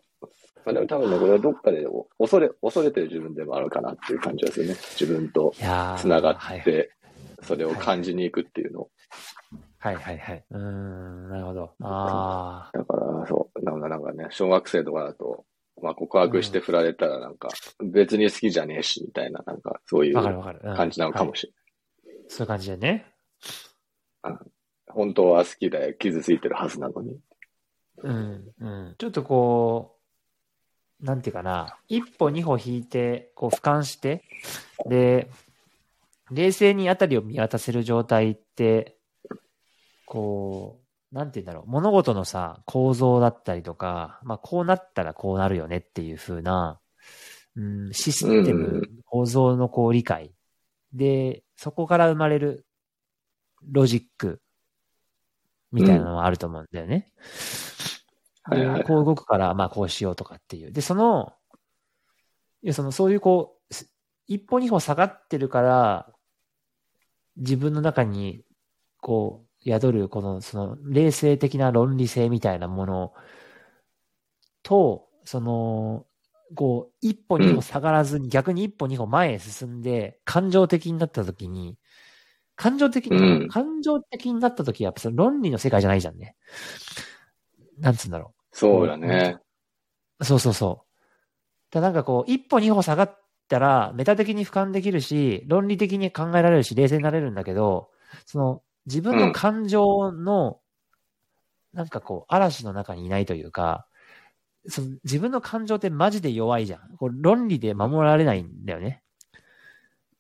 [0.65, 1.85] まあでも多分ね、これはどっかで
[2.17, 4.75] 恐れ、恐れてる自分でもあるかなっていう感じがするね。
[4.99, 5.53] 自分と
[5.97, 6.91] 繋がはいって、
[7.43, 8.89] それを感じに行くっていうの。
[9.77, 10.45] はいはいはい。
[10.49, 11.75] うーん、なるほど。
[11.81, 15.45] あだから、そう、なんかなんかね、小学生とかだと、
[15.85, 22.25] まあ告白して振られたらなんか、別に好きじゃねえし、みたいな、なんか、そういう感じなのかもはいしれない。
[22.27, 23.05] そういう感じでね。
[24.87, 27.19] 本当は好きで傷ついてるはずなのに。
[27.97, 28.95] うん、うん。
[28.97, 29.99] ちょっとこ
[31.01, 34.23] う、なんていうかな、一歩二歩引いて、こう俯瞰して、
[34.87, 35.29] で、
[36.31, 38.97] 冷静にあたりを見渡せる状態って、
[40.07, 40.84] こう、
[41.15, 46.81] なんていうんだろう、物事のさ、構造だったりとか、まあこうなったらこうなるよねっていう風な、
[47.55, 50.33] うん、システうんム、構造のこう理解。
[50.91, 52.65] で、そこから生まれる
[53.71, 54.41] ロジック
[55.71, 57.07] みたいなのはあると思うんだよね。
[58.49, 60.73] ではいはいこう動くから、まあこうしようとかっていう。
[60.73, 61.31] で、その、
[62.61, 63.89] いや、その、そういうこう、す
[64.27, 66.13] 一歩二歩下がってるから、
[67.37, 68.43] 自分の中に、
[68.99, 73.13] こう、宿る、この、その、冷静的な論理性みたいなもの
[74.63, 76.05] と、その、
[76.55, 81.77] こう、一歩二歩下がらずに、逆に一歩二歩前へ進んで、感情的になった時に、
[82.55, 86.35] 感情的に、うん感情的になった時は、やっぱその論理の世界じゃないじゃんね。
[87.79, 88.57] なんつうんだろう。
[88.57, 89.37] そうだね。
[90.21, 91.73] そうそうそう。
[91.73, 97.89] だなんかこう、一歩二歩下がったら、メタ的に俯瞰できるし、論理的に考えられるし、冷静になれるんだけど、
[98.25, 100.59] その、自分の感情の、
[101.73, 103.87] なんかこう、嵐の中にいないというか、
[104.67, 106.95] その自分の感情ってマジで弱いじゃん。
[106.97, 109.03] こう論理で守られないんだよね。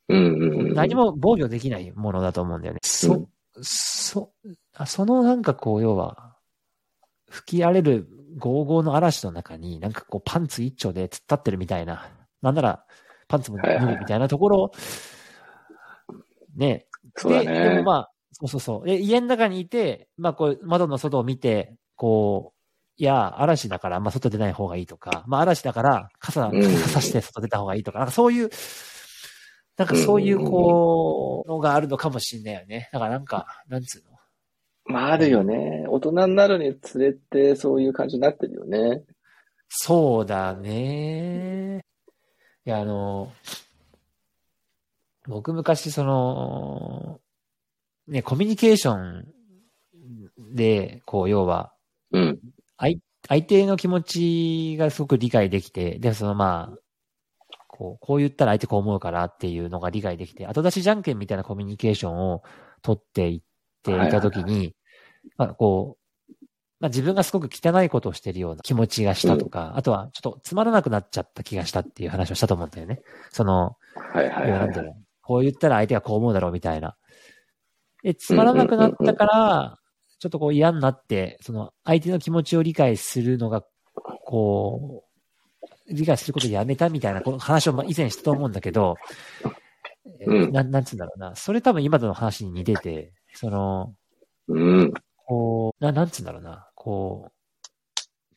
[0.07, 0.73] うんうんうん。
[0.73, 2.79] 何も防御できないものだと思うんだよね。
[2.83, 3.27] そ、うん
[3.61, 4.31] そ、
[4.73, 6.35] あそのなんかこう、要は、
[7.29, 12.09] 吹き荒れるゴーゴーの嵐の中に、なんかこうパンツ一丁で突っ立ってるみたいな、
[12.41, 12.85] なんなら
[13.27, 14.71] パンツも脱ぐみたいなところ、
[16.55, 16.85] ね。
[17.15, 17.83] そうだで、でもね。
[17.83, 18.85] まあ、そうそうそう。
[18.85, 22.53] で、家の中にいて、まあこう、窓の外を見て、こ
[22.97, 28.49] いや、嵐だからま外出ない方がいいとか、まあ嵐だから傘、うん傘して外出た方がいいとか、なんかそういう、
[29.77, 32.89] なんかそういう、こう、のがあるのかもしんないよね。
[32.91, 34.17] だからなんか、なんつうの？
[34.93, 35.85] まああるよね。
[35.87, 39.03] 大人になるにつれてそういう感じになってるよね。
[39.67, 41.83] そうだね。
[42.65, 43.31] いや、あの、
[45.27, 47.19] 僕昔その、
[48.07, 49.25] ね、コミュニケーション
[50.53, 51.73] で、こう、要は、
[52.11, 52.39] うん。
[52.77, 56.77] 相相手の気持ちがすごく理解できて、で、そのまあ、
[57.67, 62.43] こう、こう言ったら相手こう思うからっていうのが理解できて、後出しじゃんけんみたいなコミュニケーションを
[62.81, 63.41] 取っていっ
[63.83, 64.75] ていたときに、
[65.37, 66.05] まあ、こう、
[66.79, 73.01] まあ自分がすごく汚いことをしてるような気持ちがしたとか、あとはちょっとつまらなくなっちゃった気がしたっていう話をしたと思うんだよね。
[73.31, 73.75] その、
[74.13, 74.95] はいはいはいはい。
[75.21, 76.95] こう言ったら相手がこう思うだろうみたいな。
[78.05, 79.79] え、つまらなくなったから、
[80.19, 83.65] ちょっとこう嫌になって、その相手の気持ちを理解するのが、
[84.25, 85.03] こ
[85.89, 88.95] う、理解することをやめたみたいなこの話をまあ以前したと思うんだけど、
[90.19, 91.35] えうんなん、なんつうんだろうな。
[91.35, 93.95] それ多分今との話に似てて、その、
[94.47, 94.93] うん。
[95.25, 96.69] こう、な、なんつうんだろうな。
[96.75, 97.31] こう、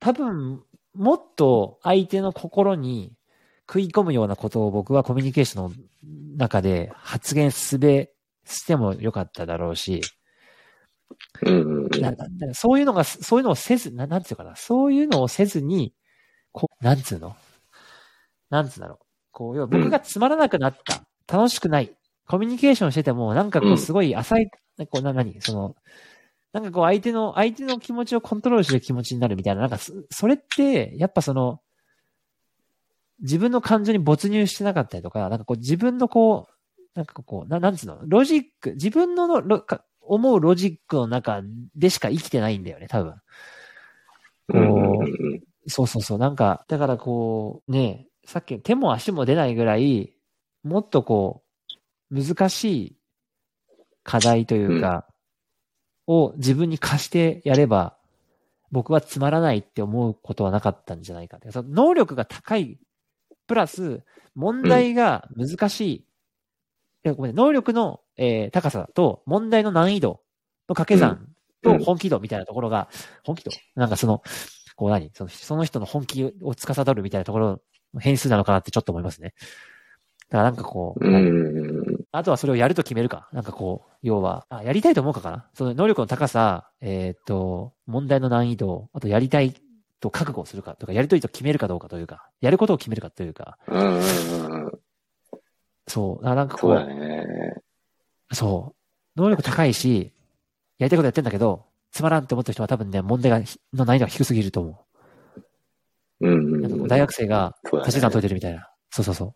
[0.01, 0.63] 多分、
[0.95, 3.13] もっと相手の心に
[3.69, 5.73] 食い込むようなことを僕はコミュニケーションの
[6.39, 8.11] 中で発言すべ、
[8.49, 10.13] してもよかっただろうし、
[11.99, 15.95] なななそういうのが、そういうのをせず、ななんつうかな、そういうのをせずに、
[16.53, 17.37] こう、なんつうの？
[18.51, 18.99] なんつうんだろう。
[19.33, 23.75] こう、要は僕がつまらなくなった、楽しくない、コミュニケーションしてても、なんかこうん。
[23.75, 24.51] う、すごい浅い、
[24.91, 25.75] こう、な、なに、その、
[26.53, 31.61] なんかこう、相手の、相手の気持ちをコントロールする気持ちになるみたいな、なんかそ、それって、やっぱその、
[33.21, 36.53] 自分の感情に没入してなかったりとか、なんかこう、自分のこう、
[36.95, 41.43] なんかこう、ななんつうの、ロジック、自分ののロか思うロジックの中
[41.77, 43.15] でしか生きてないんだよね、多分。
[44.49, 45.05] うんうんう
[45.37, 46.19] んそうそうそう。
[46.19, 50.15] なんか、だからこう、ね、さっき手も足も出ないぐらい、
[50.63, 51.43] もっとこ
[52.11, 52.97] う、難しい
[54.03, 55.07] 課題というか、
[56.07, 57.99] を自分に貸してやれば、
[58.71, 61.39] 僕はつまらないって思うことはなかったんじゃないか。
[61.51, 62.79] その能力が高い、
[63.47, 64.03] プラス、
[64.35, 66.08] 問題が難しい。
[67.15, 70.21] ごめん能力の、えー高さと問題の難易度
[70.69, 71.29] の掛け算
[71.63, 71.79] とうん。
[71.83, 72.89] 本気度みたいなところが、
[73.25, 73.51] 本気度？
[73.75, 74.23] なんかその、
[74.77, 75.11] こう何？
[75.13, 77.61] そのその人の本気を司るみたいなところ
[77.95, 79.35] の変数なのかなってちょっと思いますね。
[80.31, 81.05] だからなんかこう、
[82.13, 83.29] あとはそれをやると決めるか。
[83.33, 85.49] なんかこう、要は、あ、やりたいと思うかかな？
[85.55, 89.55] その能力の高さ、えーっと、問題の難易度、あとやりたい
[90.01, 93.59] と覚悟するかとか、やりとりと決めるかどうかというか、やることを決めるかというか、
[95.89, 97.55] そう、あなんかこう、そうだね。
[98.33, 98.75] そ
[99.17, 100.13] う、能力高いし、
[100.79, 104.85] やりたいことやってんだけど、つまらんって思ってる人は多分ね、問題がひ、の難易度が低すぎると思
[106.21, 106.69] うんうんう。
[106.69, 108.71] なん大学生が足し算解いてるみたいな。
[108.91, 109.35] そうそうそう。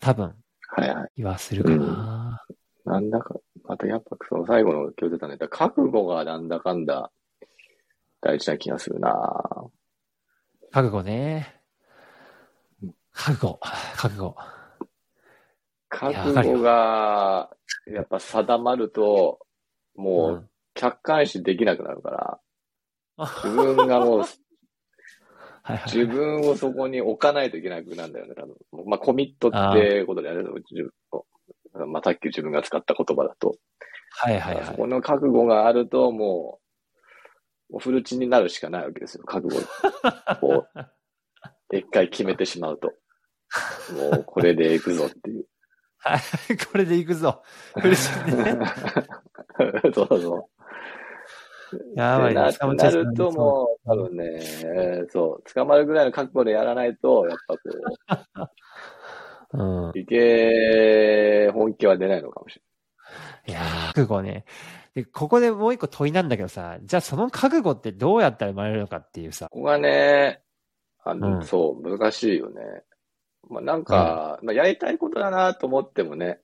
[0.00, 0.34] 多分、
[0.68, 1.10] はいはい。
[1.16, 2.44] 言わせるかな。
[2.84, 7.10] なんだか、またやっぱその最後の今日出たネタ、覚悟がなんだかんだ
[8.20, 9.12] 大事な気がするな
[10.70, 11.54] 覚悟ね。
[13.12, 13.60] 覚悟、
[13.96, 14.36] 覚悟。
[15.88, 17.50] 覚悟が、
[17.86, 19.40] やっぱ定まると、
[19.96, 24.24] もうう客観視できなくなるから、ん自分がもう。
[25.84, 28.56] 自分をそこに置かないといけなくなるんだよね、多分。
[28.86, 30.90] まあ、コミットってことであれば、自分
[31.86, 33.56] まあ、さっき自分が使った言葉だと。
[34.10, 34.64] はいはいはい。
[34.64, 36.58] そこの覚悟があると、も
[37.70, 39.66] う、もうフルチンになるしかないわけですよ、覚悟
[40.46, 40.66] を。
[41.72, 42.94] 一回決めてしまうと。
[43.92, 45.37] もう、これで行くぞっていう。
[45.98, 46.20] はい、
[46.72, 47.42] これで行くぞ。
[47.74, 48.58] 苦しいね。
[49.94, 50.58] そうそう。
[51.94, 54.40] やばいねな捕まっちゃないるともう、多分ね、
[55.10, 58.50] そう、捕まるぐらいの覚悟でやらないと、やっぱこ
[59.54, 59.88] うん。
[59.90, 62.62] う、いけ、本気は出ないのかもしれ
[63.52, 64.44] いやー覚悟ね。
[64.94, 69.46] で、ここでもう一個問いなんだけどさ、じゃあその覚悟ってどうやったら生まれるのかっていうさ。
[69.46, 69.50] ない。
[69.50, 70.42] ここがね、
[71.04, 72.60] あの、うんそう、難しいよね。
[73.48, 76.40] まあなんか、まあやりたいことだなと思ってもね、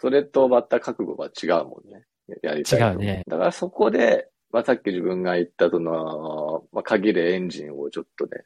[0.00, 2.04] それとまた覚悟が違うもんね。
[2.42, 8.44] やりたい違うねだからそこで、まあさっき自分が言ったその、まあ限るエンジンをちょっとね、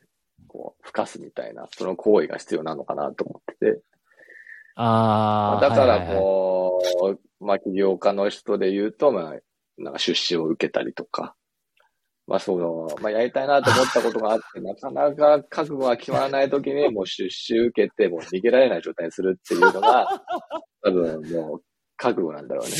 [0.48, 3.80] こう、吹かすみたいな、その行為が必要なのかなと思ってて。
[4.76, 5.68] あー。
[5.68, 9.34] だからはいはいはいこう、まあ起業家の人で言うと、まあ、
[9.78, 11.34] なんか出資を受けたりとか、
[12.26, 20.08] まあその、まあやりたいなと思ったことがあって、なかなか覚悟が決まらないときにもう出資受けて、もう逃げられない状態にするっていうのが、
[20.82, 21.62] 多分もう
[21.96, 22.72] 覚悟なんだろうね。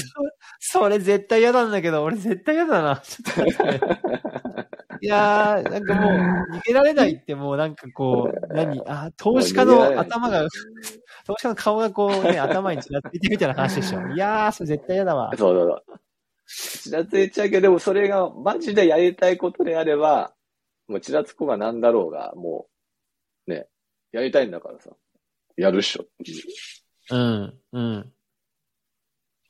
[0.61, 2.97] それ絶対嫌なんだけど、俺絶対嫌だな。
[2.97, 4.25] ちょっと待って。
[5.01, 6.13] いやー、なんかもう、
[6.57, 8.81] 逃げられないってもうなんかこう、何？
[8.87, 10.49] あ、投資家の頭が、
[11.27, 14.01] 投資家の顔がこうね、頭にちらついてみたいな話でしょ。
[14.09, 15.31] いやー、それ絶対嫌だわ。
[15.37, 16.01] そうそうそう。
[16.55, 20.35] ちらついちゃうけど、でもそれがマジでやりたいことであれば、
[20.89, 22.67] もうちらつこがなんだろうが、も
[23.47, 23.67] う、ね、
[24.13, 24.91] やりたいんだからさ、
[25.57, 26.45] やるっしょっていう。
[27.11, 28.13] うん、うん。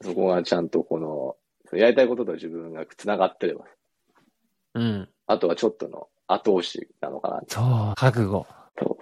[0.02, 1.36] そこがちゃんとこの、
[1.76, 3.64] やりたいことと自分が繋がってれば、
[4.74, 5.08] うん。
[5.26, 8.46] あとはちょっとの後押しなのかなそう、覚悟。
[8.76, 8.98] と。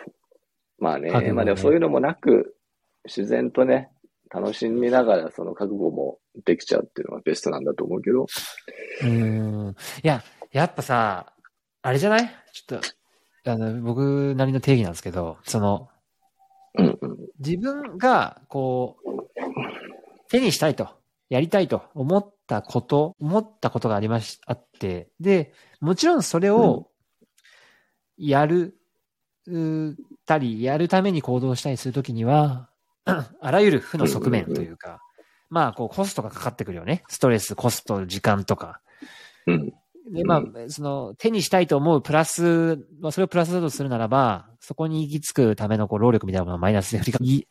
[0.78, 2.56] まあね、ねまあでもそういうのもなく、
[3.04, 3.90] 自然とね、
[4.32, 8.22] 楽しみながらその覚悟もできちゃうっていうのがベストなんだと思うけど。
[8.22, 9.76] うーん。
[10.02, 11.32] いや、やっぱさ、
[11.82, 12.30] あれじゃない？
[12.52, 12.80] ちょっ
[13.44, 15.88] と、あの、僕なりの定義なんですけど、その、
[16.78, 17.16] うんうん。
[17.38, 19.10] 自分が、こう、
[20.30, 20.88] 手にしたいと、
[21.28, 26.88] やりたいと思ったこと、思ったことがありまし、あって、で、もちろんそれを、
[28.16, 28.78] やる、
[29.48, 32.70] うたり、やるために行動したりするときには、
[33.04, 35.00] あらゆる負の側面というか、
[35.48, 37.02] まあ、こう、コストがかかってくるよね。
[37.08, 38.80] ストレス、コスト、時間とか。
[39.46, 39.72] うん。
[40.10, 47.46] で、まあ、その、手にしたいと思うプラス、まあ、それをプラスだとするならば、そこに行き着くための、こう、労力みたいなものをマイナスで振りかい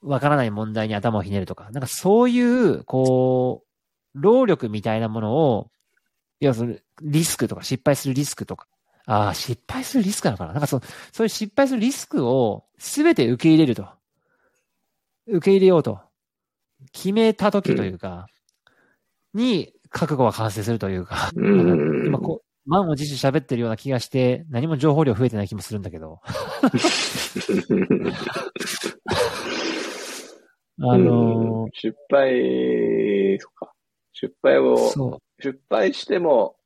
[0.00, 3.64] わからない問題に頭をひねるとか、なんかそういう、こ
[4.14, 5.70] う、労力みたいなものを、
[6.40, 8.68] いや、それ、リスクとか、失敗するリスクとか、
[9.06, 13.88] ああ、失敗するリスクなのかななんかそう、そういう失敗するリスクをすべて受け入れると。
[15.26, 16.00] 受け入れようと。
[16.92, 18.26] 決めた時というか、
[19.32, 26.20] に、覚悟は完成するというか、今こう、満を持して喋ってるような気がして、何も情報量増えてない気もするんだけど。
[30.80, 33.72] あのうん失敗、そっか。
[34.12, 35.20] 失敗ーを。
[35.40, 36.56] 失敗しても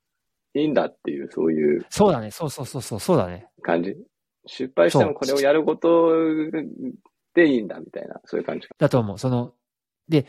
[0.53, 2.31] いいんだっていう、そういうそうだね。
[2.31, 3.47] そうそうそうそう、そうだね。
[3.61, 3.95] 感じ。
[4.45, 6.11] 失敗してもこれをやること
[7.39, 8.75] でいいんだみたいな、そういう感じか。
[8.77, 9.17] だと思う。
[9.17, 9.53] その、
[10.07, 10.25] で、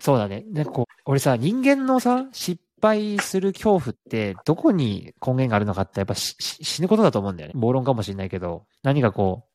[0.00, 0.44] そうだね。
[0.50, 7.54] なんかこう、俺さ、人間のさ、失敗する恐怖って、どこに根源があるのかって、やっぱしし死ぬことだと思うんだよね。
[7.56, 9.54] 暴論かもしれないけど、何かこう、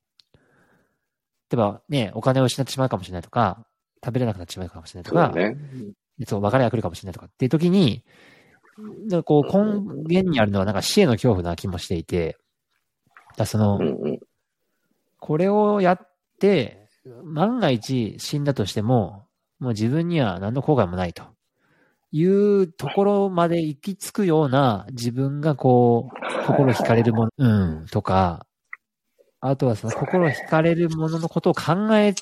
[1.52, 3.66] 例えばね、お金を失ってしまうかもしれないとか、
[4.04, 5.58] 食べれなくなってしまうかもしれないとか、そうだね。
[6.26, 8.04] そう、別れが来るかもしれないとかっていう時に、
[9.08, 12.38] なんかこう、根源にあるのはなんか死への恐怖な気もしていて、
[13.36, 13.80] だその。
[15.20, 16.08] これをやっ
[16.40, 16.79] て、
[17.24, 19.26] 万が一死んだとしても、
[19.60, 21.24] もう自分には何の後悔もないと
[22.12, 28.46] いうところまで行き着くような自分がこう、心惹かれるもの、うん、とか、
[29.42, 32.14] あとはその心惹かれるもののことを考え、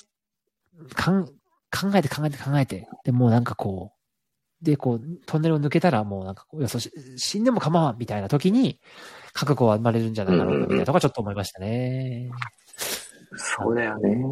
[0.94, 1.32] かん考
[1.96, 3.98] えて考えて考えて、で、もうなんかこう、
[4.66, 8.80] で、こう、トンネルを抜けたらもうなんかこう、よそし、死んでも構わんみたいな時に、
[9.34, 12.32] 覚悟は生まれるんじゃないだろうかみたいなとこはちょっと思いましたね。
[13.36, 14.24] そうだよね。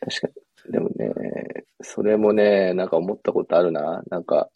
[0.00, 0.28] 確か
[0.66, 0.72] に。
[0.72, 4.02] でもね、それもね、なんか思ったことあるな。
[4.10, 4.50] なんか、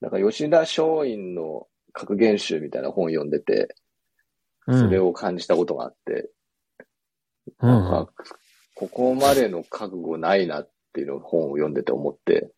[0.00, 3.74] なんか吉田松陰の格言集みたいな本読んでて、
[4.66, 6.30] うんそれを感じたことがあって、
[7.60, 8.12] うんなんか、
[8.74, 12.50] ここまでの覚悟ないなっていうのを本を読んでて思って、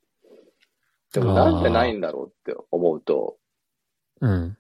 [1.13, 3.37] でもなんでないんだろうって思うと、
[4.21, 4.57] うん。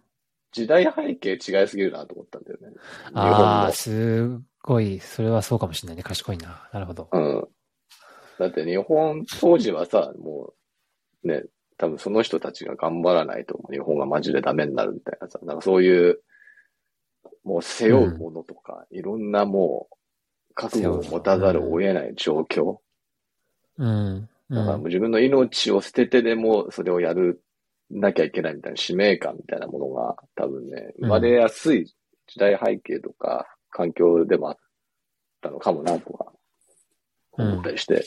[0.52, 2.68] 時代背景違いすぎるなと思ったんだよね。
[3.14, 3.72] ああ、の。
[3.72, 6.02] すごい、それはそうかもしれないね。
[6.02, 6.68] 賢いな。
[6.72, 7.08] なるほど。
[7.10, 7.48] うん。
[8.38, 10.52] だって日本、当時はさ、も
[11.24, 11.44] う、ね、
[11.78, 16.20] 多分その人たちが頑張らないと、日本がマジでダメになるみたいなさ、なんかそういう、
[17.44, 22.78] もう背負うものとか、いろんなもう、覚悟を持たざるを得ない状況。
[23.78, 24.16] うん。
[24.16, 24.84] うだからもうん。
[24.88, 27.42] 自分の命を捨ててでもそれをやる
[27.92, 31.86] なきゃいけないみたいな使命感みたいなものが多分ね、生まれやすい
[32.26, 34.56] 時代背景とか環境でもあっ
[35.40, 36.32] たのかもなとか
[37.32, 38.04] 思ったりして。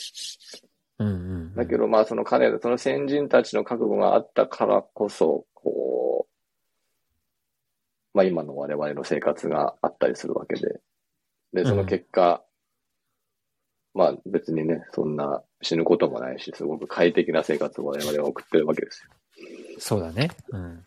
[1.00, 1.08] うん。
[1.08, 1.56] うん。
[1.56, 10.80] だけどまあその彼ら、その先人たちの覚悟があったからこそ、こう、まあ今の我々の生活があったりするわけで。
[11.54, 12.44] で、その結果、
[13.94, 19.15] まあ別にね、そんな死ぬこともないし、すごく快適な生活を我々は送ってるわけですよ。
[19.80, 20.30] そうだね。
[20.50, 20.86] うん。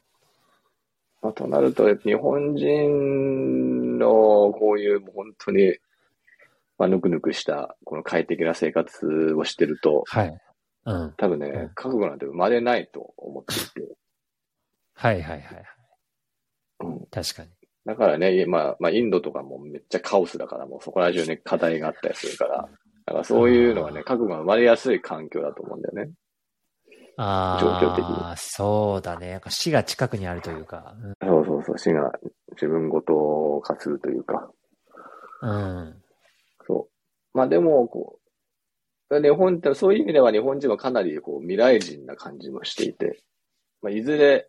[1.20, 5.76] まあ、となると、日本人のこういう本当に、
[6.78, 10.40] まあ、ぬくぬくした、この快適な生活をしてると、はい。
[10.84, 11.14] うん。
[11.16, 13.94] 多分ねうん、覚悟なんて生まれないと思っていて。
[14.94, 15.64] はいはいはいはい。
[16.80, 17.50] うん確かに。
[17.84, 22.68] だからね、まあ、まあ、インドとかもめっちゃカオスだから、もうそこら中ね、課題があったりするから、
[23.06, 26.12] だからそういうのがね、覚悟が生まれやすい環境だと思うんだよね。
[27.20, 29.32] あ状況的にあ、そうだね。
[29.32, 30.94] なんか死が近くにあるというか。
[31.20, 32.12] そうそうそう、死が
[32.52, 34.50] 自分ごと化するというか。
[35.42, 36.02] うん。
[36.66, 37.36] そう。
[37.36, 38.18] まあでも、こ
[39.10, 43.22] う、日本って、そういう意味では日本人はかなりこう未来人な感じもしていて、
[43.82, 44.48] まあ、いずれ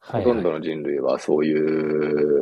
[0.00, 1.52] はい、ほとんどの人類はそうい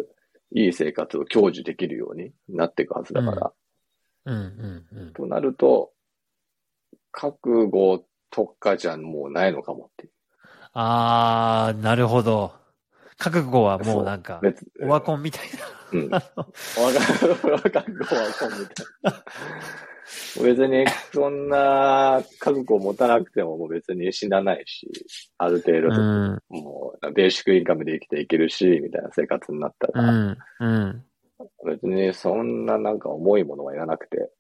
[0.01, 0.07] う
[0.53, 3.53] いい生活を享受できるようになっていくはずだから、
[4.27, 4.39] うんう
[4.97, 5.13] んうん。
[5.13, 5.91] となると、
[7.13, 10.13] 覚悟とかじゃもうないのかもっていう。
[10.73, 12.53] あー、なるほど。
[13.19, 15.43] 覚悟はもうなんか、別、オワコンみたい
[15.93, 16.11] うん。
[16.11, 16.19] な。
[16.37, 16.45] あ
[16.77, 19.25] のわかる、覚悟はこうみたいな。
[20.45, 24.87] 別に、そんな覚悟を持たなくてももう別に死なないし、
[25.39, 31.05] ある程度、うん、もう、ベーシックインカムで生きていけるし、みたいな生活になったうら、ん、うん。
[31.67, 34.31] 別にそんななんか重いものはいらなくて、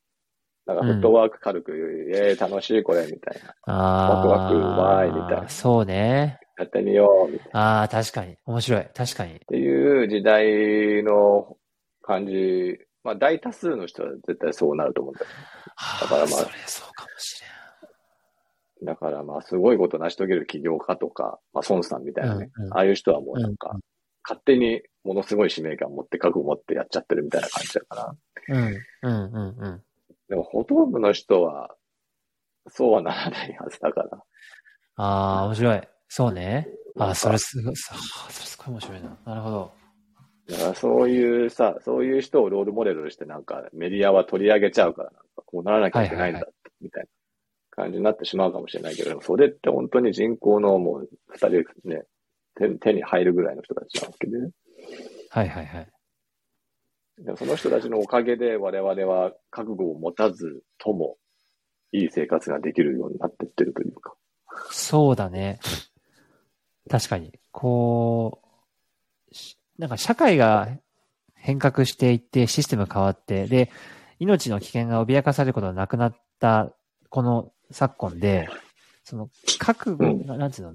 [0.67, 1.73] なんかフットワーク軽く、
[2.12, 3.55] えー、楽しいこれ、みたいな。
[3.67, 4.29] あー。
[4.29, 6.41] ワクワクわーいみたいなそうね。
[6.59, 7.83] やってみよう、みたいな。
[7.83, 8.37] あー、確かに。
[8.45, 8.89] 面白い。
[8.93, 9.37] 確かに。
[9.37, 11.57] っていう時代の
[12.03, 15.27] 感じ、まあ大多数の人は絶対そうなると思うんだよ。
[15.77, 18.87] はだからまあそれそうかもしれん。
[18.87, 23.81] だからまあすごいこと成し遂げる起業家とか、まあ孫さんみたいなね、うんうんああいう人はもうなんか、うん
[24.29, 28.17] 勝手にものすごい使命感持って覚悟持ってやっちゃってるみたいな感じだから。
[28.49, 28.64] うん、
[29.03, 29.83] うん、うん、うん。
[30.29, 31.74] でもほとんどの人は、
[32.68, 34.22] そうはならないはずだから。
[34.97, 35.89] あー、面白い。
[36.09, 36.68] そうね。
[36.99, 39.16] あそれすごい、そそれすごい面白いな。
[39.24, 39.72] なるほど。
[40.49, 47.09] だからそういうさ、そういう人をロールモデルとしてなんかメディアは取り上げちゃうから、なんかこうならなきゃいけないんだ、はいみたいな
[47.85, 52.03] 感じになってしまうかもしれないけど、でもそれって本当に人口のもう二人ね、
[52.55, 54.51] 手手に入るぐらいの人たちなわけで、ね、
[55.31, 55.89] はいはいはい。
[57.19, 61.17] でもその人たちのおかげで我々は覚悟を持たずとも
[61.93, 64.14] いい生活ができるようになってってるというか。
[64.71, 65.59] そうだね。
[66.91, 67.33] 確かに。
[67.53, 68.43] こ
[69.31, 70.69] う、しなんか社会が
[71.35, 73.71] 変革していって、システムが変わって、で、
[74.19, 76.73] 命の危険が脅かされることがなくなった、
[77.09, 78.49] この昨今で、
[79.05, 80.75] その、覚悟、うんななんていう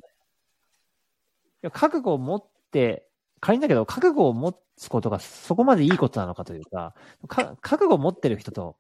[1.63, 1.71] の？
[1.71, 3.05] 覚悟を持って、
[3.41, 6.93] 仮にだけど、覚悟を持つことがそこまでいいことなのかというか、
[7.27, 8.77] か覚悟を持ってる人と、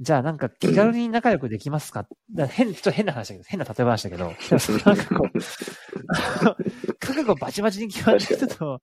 [0.00, 2.06] じゃあなんか気軽に仲良くできますか？
[2.48, 5.38] 変、ちょっと変な話だけど、変な例え話だけど、なんかこう、
[6.98, 8.80] 覚悟バチバチに決まってる人と、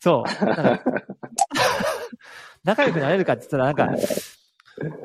[0.00, 0.24] そう、
[2.64, 3.90] 仲良くなれるかって言ったらなんか、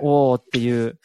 [0.02, 0.98] おーっていう、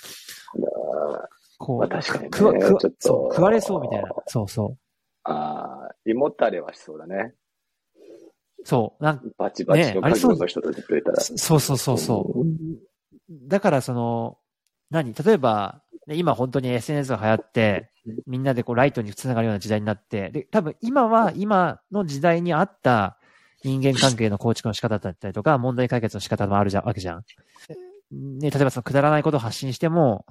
[1.59, 4.09] こう、まあ確かにね食われそうみたいな。
[4.26, 4.76] そうそ
[5.24, 7.35] ああ、胃もたれはしそうだね。
[8.62, 8.66] う。
[8.66, 9.04] そう。
[9.04, 11.20] なんバチバチの覚悟の人とずっといたら。
[11.20, 12.46] そうそうそうそう。
[13.48, 14.38] だからその、
[14.90, 15.14] 何？
[15.14, 17.90] 例えば、ね今本当に SNS が流行って、
[18.26, 23.18] みんなでこうライトにつながるような時代になって、で、多分今は今の時代に合った
[23.62, 27.24] 人間関係の構築の仕方だったりとか、問題解決の仕方もあるじゃん、わけじゃん。
[28.11, 30.24] ね、例えばそのくだらないことを発信しても、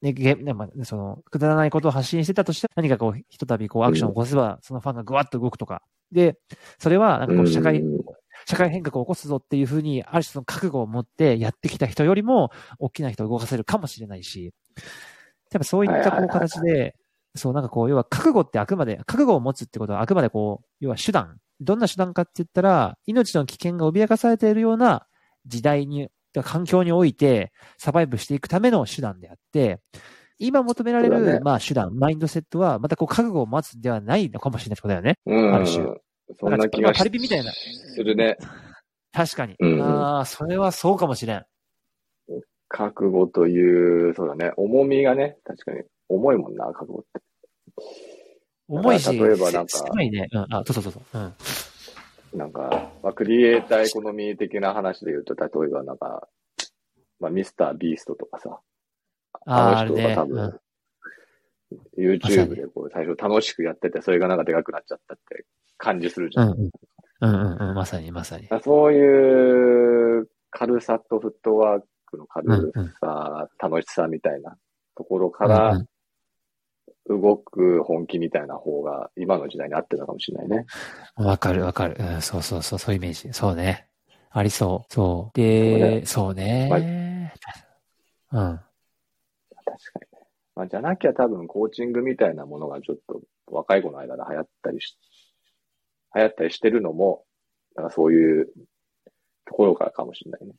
[0.00, 5.82] ね、ゲねまあ、その、くだらないことを発信してたとしても、何かこう、ひとたびこうアクションを起こせば、そのファンがぐわっと動くとか。
[6.12, 6.38] で、
[6.78, 8.04] それは、なんかこう、社会、うん
[8.46, 14.54] 社会変革を起こすぞっていうふうに、ある種その覚悟を持ってやってきた人よりも、大きな人を動かせるかもしれないし、
[15.52, 16.94] やっぱそういったこう形で、
[17.34, 21.38] そうなんかこう、要は覚悟ってあくまで、覚悟を持つってことはあくまでこう、要は手段。
[21.60, 25.06] どんな手段かって言ったら、命の危険が脅かされているような
[25.46, 26.08] 時代に、
[26.42, 29.80] 環境においてサバイブしていくための手段であって、
[30.38, 35.18] 今求められる、まあ手段、マインドセットは、またこう覚悟を待つではないのかもしれないってことだよね。
[35.26, 35.54] うん。
[35.54, 35.84] ある種
[36.38, 37.52] そんな気まあがしパリピみたいな。
[37.52, 38.36] するね。
[39.12, 39.56] 確かに。
[39.58, 41.44] うんああ、それはそうかもしれん。
[42.68, 44.52] 覚悟という、そうだね。
[44.56, 47.20] 重みがね、確かに重いもんな、覚悟って。
[48.68, 50.28] 重いし、例えばなんかいね。
[50.30, 51.02] うん、あ、そうそうそうそう。
[51.14, 51.34] うん。
[52.34, 52.70] なんか、
[53.02, 56.28] まあ、クリエイターエコノミー的な話で言うと、例えばなんか、
[57.20, 58.60] まあ、ミスタービーストとかさ、
[59.46, 60.60] あの人が多分、
[61.98, 65.44] YouTube でこう最初楽しくやってて、それがなんかでかくなっちゃったって
[65.76, 66.50] 感じするじゃん。
[66.50, 66.70] うんうん。
[67.20, 67.74] うんうんうん。
[67.74, 68.48] まさにまさに。
[68.62, 74.56] そういう軽さとフットワークの軽うんうんさ、楽しさみたいな
[74.96, 75.86] ところかうんうらん
[77.08, 80.66] 動く本気みたいな方が今の時代に合ってるのかもしれないね。
[81.16, 81.96] わかるわかる。
[81.98, 83.32] うん、そうそうそう、そういうイメージ。
[83.32, 83.88] そうね。
[84.30, 84.92] ありそう。
[84.92, 85.38] そう。
[85.38, 87.32] そうねで、そうね。
[88.32, 88.38] うん。
[88.38, 88.62] 確か
[90.00, 90.26] にね。
[90.54, 94.98] まあ、じゃなきゃ多分コーチングみたいなものがちょっと若い子の間で流行ったりし、
[96.14, 97.24] 流行ったりしてるのも、
[97.74, 98.52] なんかそういう
[99.46, 100.52] ところからかもしれないね。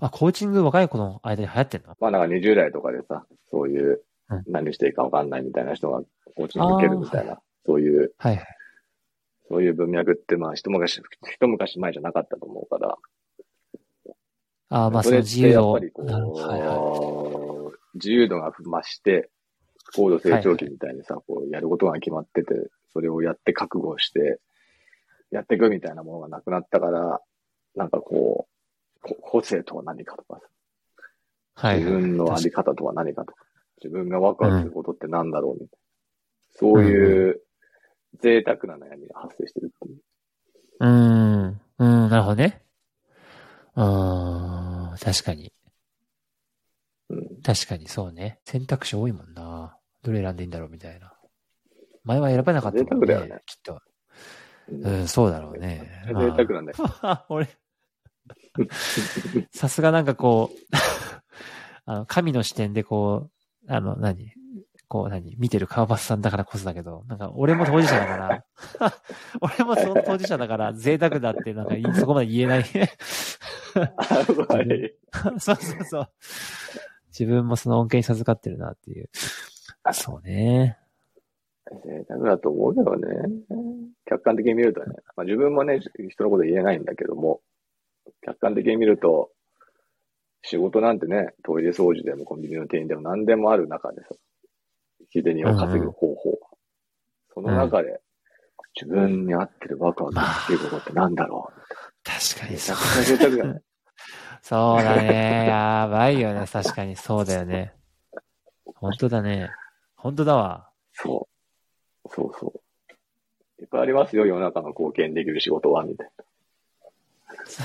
[0.00, 1.96] あ、コーチング若い子の間で流行ってんの？
[1.98, 6.02] まあなんか20代とかでさ、そういううん何していいか分かんないみたいな人が
[6.36, 8.46] コーチング受けるみたいな、そういう、はいはい。
[9.48, 12.98] そういう文脈って、まあ、一昔、一昔前じゃなかったと思うから、
[14.70, 15.78] ああ、まあその自由度を。
[15.78, 16.76] やっぱりこなるほどはいはい。
[16.76, 19.30] う、自由度が増して、
[19.94, 22.54] 高度成長期みたいにさ、こう、やることが決まってて、
[22.92, 24.40] それをやって覚悟して、
[25.30, 27.20] やっていくみたいなものがなくなったから、
[27.74, 30.40] なんかこう、こ個性とは何かとか
[31.54, 31.84] さ、はいはい。
[31.84, 33.44] 自分のあり方とは何かとか、
[33.82, 35.78] 自分がワクワクすることって何だろうみたいな。
[36.50, 37.40] そういう
[38.20, 39.98] 贅沢な悩みが発生してるっていう。
[40.80, 40.88] うー
[41.50, 41.60] ん。
[41.78, 42.62] うん、なるほどね。
[43.76, 45.52] うーん、確かに。
[47.10, 47.42] うん。
[47.42, 48.40] 確かにそうね。
[48.44, 49.76] 選択肢多いもんな。
[50.02, 51.12] どれ選んでいいんだろうみたいな。
[52.04, 53.06] 前は選べなかったもんね。
[53.06, 53.80] 贅沢だよねきっと。
[54.70, 56.02] うんうん、そうだろうね。
[56.06, 56.78] 贅沢なんだよ。
[57.02, 57.48] あ 俺、
[59.52, 60.56] さすがなんかこう、
[61.86, 63.37] あの、神の視点でこう、
[63.68, 64.32] あの、何？
[64.88, 65.36] こう何？
[65.38, 68.44] 見てる川端さんだからこそだけど、なんか俺も当事者だから、
[69.40, 72.64] 俺もその当事者だから贅沢だってなんかいそこまで言えない
[75.38, 76.08] そうそうそう。
[77.18, 79.10] 自分もその恩恵に授かってるなっていう。
[79.92, 80.78] そうね。
[81.84, 83.08] 贅沢だと思うけどね。
[84.06, 84.86] 客観的に見るとね。
[85.16, 87.40] まあ、自分もね、人のこと言えないんだけども、
[88.22, 89.30] 客観的に見ると、
[90.50, 94.08] 仕事なんてね、トイレ掃除でもコンビニの店員でも何でもある中でさ、
[95.12, 96.38] 日銭を稼ぐ方法。
[97.34, 98.00] その中で、
[98.74, 101.60] 自分に合ってるワクワクっていうことってなんだろう。
[102.02, 102.82] 確かにそうく。
[103.04, 103.62] ち。
[104.40, 105.46] そうだね。
[105.48, 106.46] やばいよね。
[106.50, 107.74] 確かにそうだよね。
[108.76, 109.50] 本当だね。
[109.96, 110.70] 本当だわ。
[110.94, 111.28] そ
[112.06, 112.08] う。
[112.08, 112.54] そうそ
[113.58, 113.62] う。
[113.62, 116.10] いっぱいありますよ、世の中の貢献できる仕事は、みたい
[117.44, 117.62] そ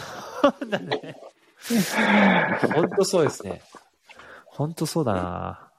[0.65, 1.15] うだね。
[2.73, 3.61] 本当そうですね。
[4.47, 5.69] 本当そうだな。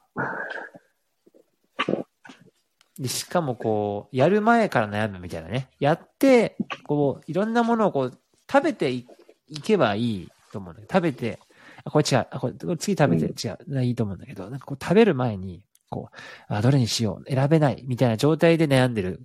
[2.99, 5.69] でしかもこう、やる前から悩むみたいなね。
[5.81, 6.57] やって、
[6.87, 8.19] こう、いろんなものをこう、
[8.51, 9.07] 食べてい
[9.49, 11.39] いけばいいと思うんだけど、食べて、
[11.85, 16.17] あ、これ違う、あ、これ、次食べて、違う、いいと思うんだけど、なんかこう食べる前に、こう、
[16.49, 19.23] あ、どれにしよう、選べない、みたいな状態で悩んでる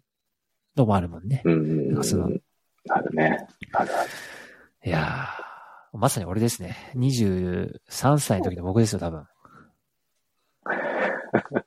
[0.76, 1.42] のもあるもんね。
[1.46, 1.52] な。
[1.52, 2.04] うんうんうん。
[2.04, 2.30] その
[2.90, 3.48] あるね。
[3.74, 4.10] あるある。
[4.86, 5.39] いやー、
[5.94, 6.76] まさに俺ですね。
[6.96, 9.26] 23歳の時の僕ですよ、多分。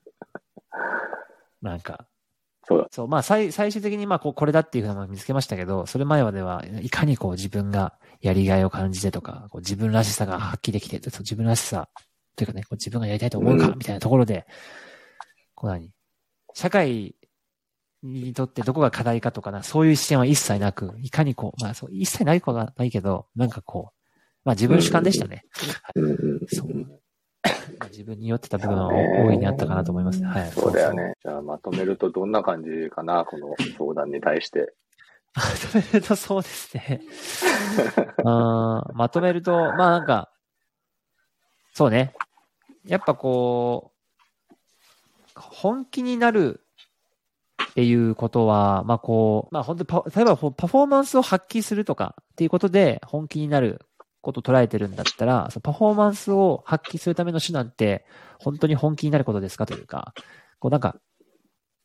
[1.61, 2.07] なんか、
[2.65, 2.87] そうだ。
[2.91, 11.89] そう、まあ最、最終的にまあこう、これだっていうのを見つけましたけど、それ前まではいかにこう自分がやりがいを感じてとか、こう自分らしさが発揮できて、自分らしさ、
[12.35, 14.45] というかね、こう自分がやりたいと思うか、うんみたいなところで、
[15.55, 15.91] こう何
[16.53, 17.15] 社会
[18.01, 24.02] にとってどこが課題かとかな、そういう視点は一切なく、いかにこう、まあそう、一切ないことはないけど、なんかこう、
[24.45, 25.45] まあ自分主観でしたね。
[25.95, 26.73] うんうんそう。
[27.79, 30.27] まあ自分に酔ってた部分は大いにあったかなと思いますね。
[30.27, 30.51] はい。
[30.51, 31.13] そうだよね。
[31.23, 34.73] じゃあまとめるとどんな感じかな、この相談に対して。
[35.35, 37.01] まとめるとそうですね。
[38.23, 40.31] まとめると、まあなんか、
[41.73, 42.13] そうね。
[42.85, 43.91] やっぱこ
[44.51, 44.53] う、
[45.35, 46.61] 本気になる
[47.71, 53.81] っていうことは、まあこう、まあ本当にパ、例えばパフォーマンスを発揮するとかっていうことで本気になる
[54.23, 58.05] ことを捉えてるんだったら、そのパフォーマンスを発揮するための手段って、
[58.39, 60.13] 本当に本気になることですかというか、
[60.59, 60.95] こうなんか、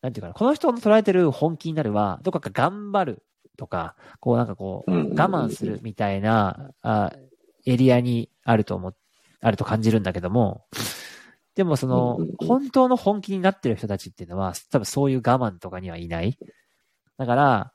[0.02, 3.22] なんていうかな、この人の捉えてる本気になるは、どこか頑張る
[3.56, 7.12] とか、こうなんかこう、我慢するみたいな、あ
[7.66, 8.94] エリアにあると思っ、
[9.40, 10.64] あると感じるんだけども、
[11.56, 16.38] でもその本当の本気になってる人たちっていうのは、多分そういう我慢とかにはいない。
[17.16, 17.72] だから、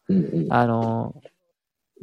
[0.49, 1.21] あの、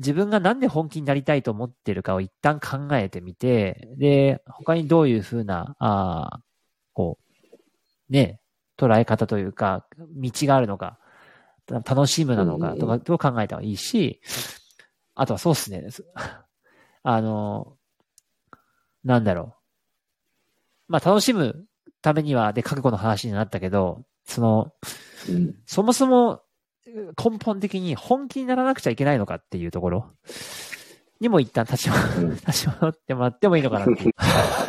[0.00, 6.40] 自分がなんで本気になりたいと思ってるかを一旦考えてみて、で、他にどういうふうな、あー
[6.94, 7.18] こ
[8.08, 8.40] う、ね、
[8.78, 10.98] 捉え方というか、道があるのか、
[11.66, 14.22] た楽しむなのかとか、と考えた方がいいし、
[15.14, 15.86] あとはそうっすね。
[17.02, 17.76] あの、
[19.04, 19.54] なんだろ
[20.88, 20.92] う。
[20.92, 21.66] まあ、楽しむ
[22.00, 24.72] ためには、で、覚悟の話になったけど、その、
[25.28, 26.42] うんそもそも
[27.22, 30.06] 根本的に本気にならなくちゃいけないのかっていうところ
[31.20, 34.14] にも一旦立ち戻うん立ち戻ってもらってもいいのかなって。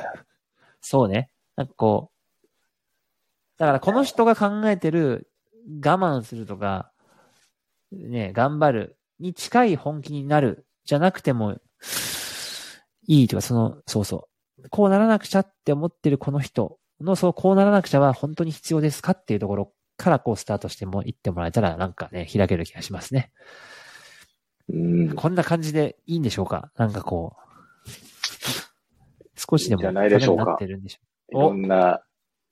[0.82, 1.30] そうね。
[1.55, 2.47] なんかこう、
[3.57, 5.32] だからこの人が考えてる
[5.86, 6.91] 我慢するとか、
[7.91, 11.57] ね、頑張るに近い本気になるじゃなくても
[13.07, 14.28] いいとか、その、そうそ
[14.63, 14.69] う。
[14.69, 23.32] こうならなくちゃって思ってるこの人の、そう、こうならなくちゃは本当に必要ですかっていうところからこうスタートしても、言ってもらえたらなんかね、開ける気がしますね。
[24.70, 26.72] うんこんな感じでいいんでしょうか？
[26.78, 27.89] なんかこう、
[29.36, 30.99] 少しでもいいんじゃないでしょうかためになってるんでしょ
[31.30, 32.02] いろんな、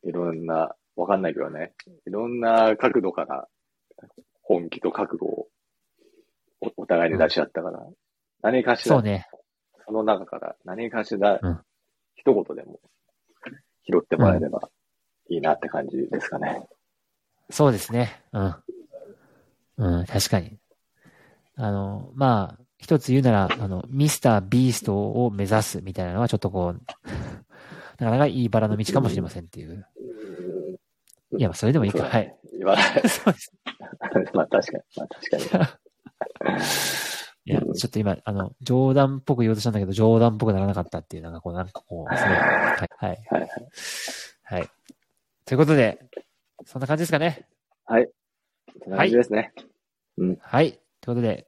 [0.04, 1.74] いろんなわかんないけどね。
[2.06, 3.48] いろんな角度から
[4.42, 5.48] 本気と覚悟を
[6.62, 7.86] おお互いに出し合ったから、
[8.42, 9.28] 何かしら、そうね。
[9.86, 11.60] その中から何かしらうん、
[12.16, 12.80] 一言でも
[13.86, 14.70] 拾ってもらえれば
[15.30, 16.68] いいなって感じですかね。
[17.50, 18.22] そうですね。
[18.32, 18.56] うん。
[19.78, 20.58] うん、確かに。
[21.56, 26.82] あの、まあ、一つ言うなら、あの、ミスター・ビーストを目指すみたいなのはちょっとこう、
[28.04, 29.86] なかなかいいバラの道かもしれませんっていう。
[31.38, 32.04] いや、まあそれでもいいか。
[32.04, 32.34] はい。。
[32.58, 33.10] 言わない。
[33.10, 33.52] そうです。
[34.34, 34.84] まあ確かに。
[34.96, 35.90] まあ確かに。
[37.46, 42.34] いや、ちょっと今、あの、冗談っぽく言おうとしたんだけど、冗談っぽくならなかったっていう、なんかこう、なんかこう、すごい。
[42.34, 42.90] はい。
[42.98, 43.26] はい。
[43.30, 43.50] はいはい。
[44.44, 44.70] はい。
[45.46, 46.00] ということで、
[46.66, 47.48] そんな感じですかね。
[47.86, 48.10] はい。
[48.84, 49.54] そんな感じですね。
[50.42, 50.72] はい。
[51.02, 51.48] ということで、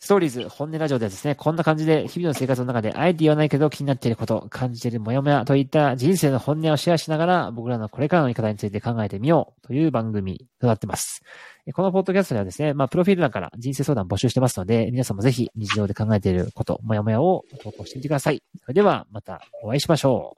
[0.00, 11.22] ストーリーズ本音ラジオではですね、こんな感じで日々の生活の中であえて言わないけど気になっていること、感じているモヤモヤといった人生の本音をシェアしながら僕らのこれからの生き方について考えてみようという番組となっています。
[11.66, 18.42] えこのポッドキャストではですね、まあ、プロフィール欄から人生相談募集してますので、皆さんもぜひ日常で考えていること、モヤモヤを投稿してみてください。
[18.62, 20.36] それではまたお会いしましょう。